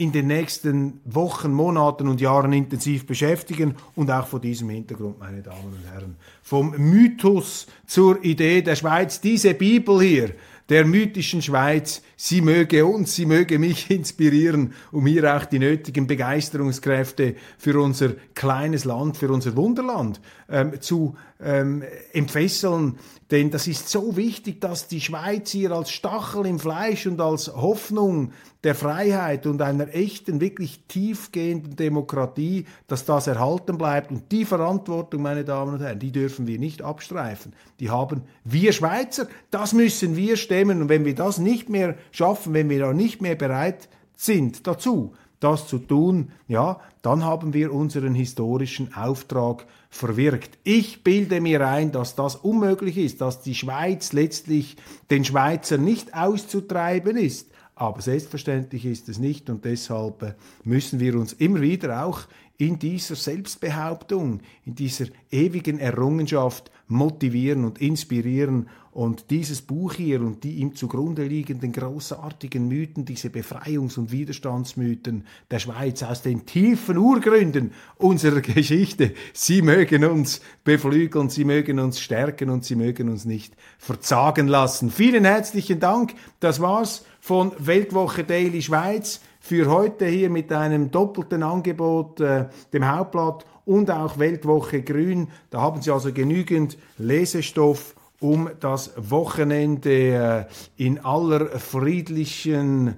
in 0.00 0.12
den 0.12 0.28
nächsten 0.28 0.98
Wochen, 1.04 1.52
Monaten 1.52 2.08
und 2.08 2.22
Jahren 2.22 2.54
intensiv 2.54 3.04
beschäftigen 3.06 3.74
und 3.94 4.10
auch 4.10 4.26
vor 4.26 4.40
diesem 4.40 4.70
Hintergrund, 4.70 5.18
meine 5.18 5.42
Damen 5.42 5.74
und 5.74 5.92
Herren, 5.92 6.16
vom 6.42 6.70
Mythos 6.70 7.66
zur 7.86 8.24
Idee 8.24 8.62
der 8.62 8.76
Schweiz, 8.76 9.20
diese 9.20 9.52
Bibel 9.52 10.00
hier, 10.00 10.30
der 10.70 10.86
mythischen 10.86 11.42
Schweiz, 11.42 12.00
sie 12.16 12.40
möge 12.40 12.86
uns, 12.86 13.14
sie 13.14 13.26
möge 13.26 13.58
mich 13.58 13.90
inspirieren, 13.90 14.72
um 14.90 15.04
hier 15.04 15.36
auch 15.36 15.44
die 15.44 15.58
nötigen 15.58 16.06
Begeisterungskräfte 16.06 17.34
für 17.58 17.78
unser 17.78 18.14
kleines 18.34 18.86
Land, 18.86 19.18
für 19.18 19.30
unser 19.30 19.54
Wunderland 19.54 20.18
ähm, 20.50 20.80
zu 20.80 21.16
ähm, 21.40 21.82
entfesseln. 22.12 22.98
Denn 23.30 23.50
das 23.50 23.68
ist 23.68 23.88
so 23.88 24.16
wichtig, 24.16 24.60
dass 24.60 24.88
die 24.88 25.00
Schweiz 25.00 25.50
hier 25.50 25.70
als 25.70 25.90
Stachel 25.90 26.46
im 26.46 26.58
Fleisch 26.58 27.06
und 27.06 27.20
als 27.20 27.48
Hoffnung 27.54 28.32
der 28.64 28.74
Freiheit 28.74 29.46
und 29.46 29.62
einer 29.62 29.94
echten, 29.94 30.40
wirklich 30.40 30.82
tiefgehenden 30.88 31.76
Demokratie, 31.76 32.66
dass 32.88 33.04
das 33.04 33.28
erhalten 33.28 33.78
bleibt. 33.78 34.10
Und 34.10 34.32
die 34.32 34.44
Verantwortung, 34.44 35.22
meine 35.22 35.44
Damen 35.44 35.74
und 35.74 35.80
Herren, 35.80 36.00
die 36.00 36.12
dürfen 36.12 36.46
wir 36.46 36.58
nicht 36.58 36.82
abstreifen. 36.82 37.52
Die 37.78 37.90
haben 37.90 38.22
wir 38.44 38.72
Schweizer, 38.72 39.28
das 39.50 39.72
müssen 39.72 40.16
wir 40.16 40.36
stemmen. 40.36 40.82
Und 40.82 40.88
wenn 40.88 41.04
wir 41.04 41.14
das 41.14 41.38
nicht 41.38 41.68
mehr 41.68 41.96
schaffen, 42.10 42.52
wenn 42.52 42.68
wir 42.68 42.80
da 42.80 42.92
nicht 42.92 43.22
mehr 43.22 43.36
bereit 43.36 43.88
sind 44.16 44.66
dazu, 44.66 45.14
das 45.40 45.66
zu 45.66 45.78
tun, 45.78 46.32
ja, 46.48 46.80
dann 47.02 47.24
haben 47.24 47.54
wir 47.54 47.72
unseren 47.72 48.14
historischen 48.14 48.94
Auftrag 48.94 49.66
verwirkt. 49.88 50.58
Ich 50.64 51.02
bilde 51.02 51.40
mir 51.40 51.66
ein, 51.66 51.92
dass 51.92 52.14
das 52.14 52.36
unmöglich 52.36 52.98
ist, 52.98 53.20
dass 53.20 53.42
die 53.42 53.54
Schweiz 53.54 54.12
letztlich 54.12 54.76
den 55.10 55.24
Schweizer 55.24 55.78
nicht 55.78 56.14
auszutreiben 56.14 57.16
ist. 57.16 57.48
Aber 57.74 58.02
selbstverständlich 58.02 58.84
ist 58.84 59.08
es 59.08 59.18
nicht 59.18 59.48
und 59.48 59.64
deshalb 59.64 60.22
äh, 60.22 60.34
müssen 60.64 61.00
wir 61.00 61.18
uns 61.18 61.32
immer 61.32 61.62
wieder 61.62 62.04
auch 62.04 62.26
in 62.58 62.78
dieser 62.78 63.16
Selbstbehauptung, 63.16 64.40
in 64.66 64.74
dieser 64.74 65.06
ewigen 65.30 65.78
Errungenschaft 65.78 66.70
motivieren 66.90 67.64
und 67.64 67.80
inspirieren. 67.80 68.68
Und 68.92 69.30
dieses 69.30 69.62
Buch 69.62 69.94
hier 69.94 70.20
und 70.20 70.42
die 70.42 70.54
ihm 70.56 70.74
zugrunde 70.74 71.24
liegenden 71.24 71.70
großartigen 71.70 72.66
Mythen, 72.66 73.04
diese 73.04 73.28
Befreiungs- 73.28 73.96
und 73.96 74.10
Widerstandsmythen 74.10 75.24
der 75.48 75.60
Schweiz 75.60 76.02
aus 76.02 76.22
den 76.22 76.44
tiefen 76.44 76.98
Urgründen 76.98 77.72
unserer 77.96 78.40
Geschichte, 78.40 79.14
sie 79.32 79.62
mögen 79.62 80.04
uns 80.04 80.40
beflügeln, 80.64 81.30
sie 81.30 81.44
mögen 81.44 81.78
uns 81.78 82.00
stärken 82.00 82.50
und 82.50 82.64
sie 82.64 82.74
mögen 82.74 83.08
uns 83.08 83.24
nicht 83.24 83.54
verzagen 83.78 84.48
lassen. 84.48 84.90
Vielen 84.90 85.24
herzlichen 85.24 85.78
Dank. 85.78 86.14
Das 86.40 86.60
war's 86.60 87.04
von 87.20 87.52
Weltwoche 87.58 88.24
Daily 88.24 88.60
Schweiz 88.60 89.20
für 89.40 89.70
heute 89.70 90.06
hier 90.06 90.30
mit 90.30 90.52
einem 90.52 90.90
doppelten 90.90 91.42
Angebot, 91.42 92.20
äh, 92.20 92.46
dem 92.72 92.86
Hauptblatt 92.86 93.46
und 93.64 93.90
auch 93.90 94.18
Weltwoche 94.18 94.82
Grün. 94.82 95.28
Da 95.50 95.60
haben 95.60 95.82
Sie 95.82 95.90
also 95.90 96.12
genügend 96.12 96.78
Lesestoff, 96.98 97.94
um 98.20 98.50
das 98.60 98.92
Wochenende 98.96 100.46
äh, 100.78 100.84
in 100.84 100.98
aller 101.04 101.46
friedlichen 101.58 102.96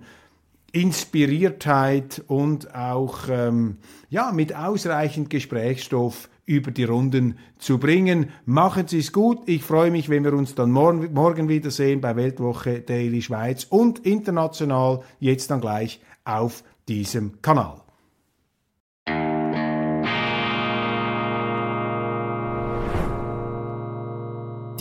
Inspiriertheit 0.72 2.22
und 2.26 2.74
auch 2.74 3.28
ähm, 3.28 3.76
ja, 4.08 4.32
mit 4.32 4.56
ausreichend 4.56 5.30
Gesprächsstoff 5.30 6.28
über 6.44 6.70
die 6.70 6.84
Runden 6.84 7.38
zu 7.58 7.78
bringen. 7.78 8.30
Machen 8.46 8.88
Sie 8.88 8.98
es 8.98 9.12
gut. 9.12 9.40
Ich 9.46 9.62
freue 9.62 9.90
mich, 9.90 10.08
wenn 10.08 10.24
wir 10.24 10.32
uns 10.32 10.54
dann 10.54 10.70
morgen, 10.70 11.12
morgen 11.12 11.48
wiedersehen 11.48 12.00
bei 12.00 12.16
Weltwoche 12.16 12.80
Daily 12.80 13.22
Schweiz 13.22 13.64
und 13.68 14.00
international 14.00 15.02
jetzt 15.20 15.50
dann 15.50 15.60
gleich 15.60 16.00
auf 16.24 16.64
diesem 16.88 17.40
Kanal. 17.42 17.81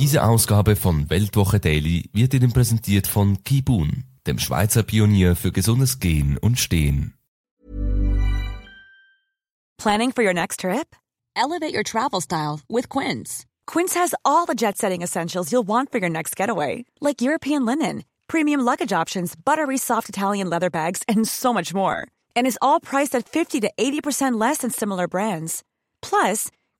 Diese 0.01 0.23
Ausgabe 0.23 0.75
von 0.75 1.09
Weltwoche 1.09 1.59
Daily 1.59 2.09
wird 2.11 2.33
Ihnen 2.33 2.51
präsentiert 2.51 3.07
von 3.07 3.43
Kibun, 3.43 4.03
dem 4.25 4.39
Schweizer 4.39 4.83
Pionier 4.83 5.35
für 5.35 5.51
gesundes 5.51 5.99
Gehen 5.99 6.37
und 6.37 6.59
Stehen. 6.59 7.13
Planning 9.77 10.11
for 10.11 10.23
your 10.23 10.33
next 10.33 10.61
trip? 10.61 10.95
Elevate 11.35 11.73
your 11.73 11.83
travel 11.83 12.19
style 12.19 12.59
with 12.67 12.89
Quince. 12.89 13.45
Quince 13.67 13.95
has 13.95 14.13
all 14.25 14.45
the 14.45 14.55
jet 14.55 14.77
setting 14.77 15.01
essentials 15.01 15.51
you'll 15.51 15.67
want 15.67 15.91
for 15.91 15.99
your 15.99 16.09
next 16.09 16.35
getaway, 16.35 16.83
like 16.99 17.21
European 17.21 17.65
linen 17.65 18.03
premium 18.31 18.61
luggage 18.61 18.93
options, 18.93 19.35
buttery 19.35 19.77
soft 19.77 20.07
Italian 20.07 20.49
leather 20.49 20.69
bags, 20.69 21.03
and 21.07 21.27
so 21.27 21.53
much 21.53 21.73
more. 21.73 22.07
And 22.33 22.47
is 22.47 22.57
all 22.61 22.79
priced 22.79 23.13
at 23.13 23.27
50 23.27 23.59
to 23.59 23.71
80% 23.77 24.39
less 24.39 24.59
than 24.59 24.71
similar 24.71 25.09
brands. 25.09 25.63
Plus, 26.01 26.49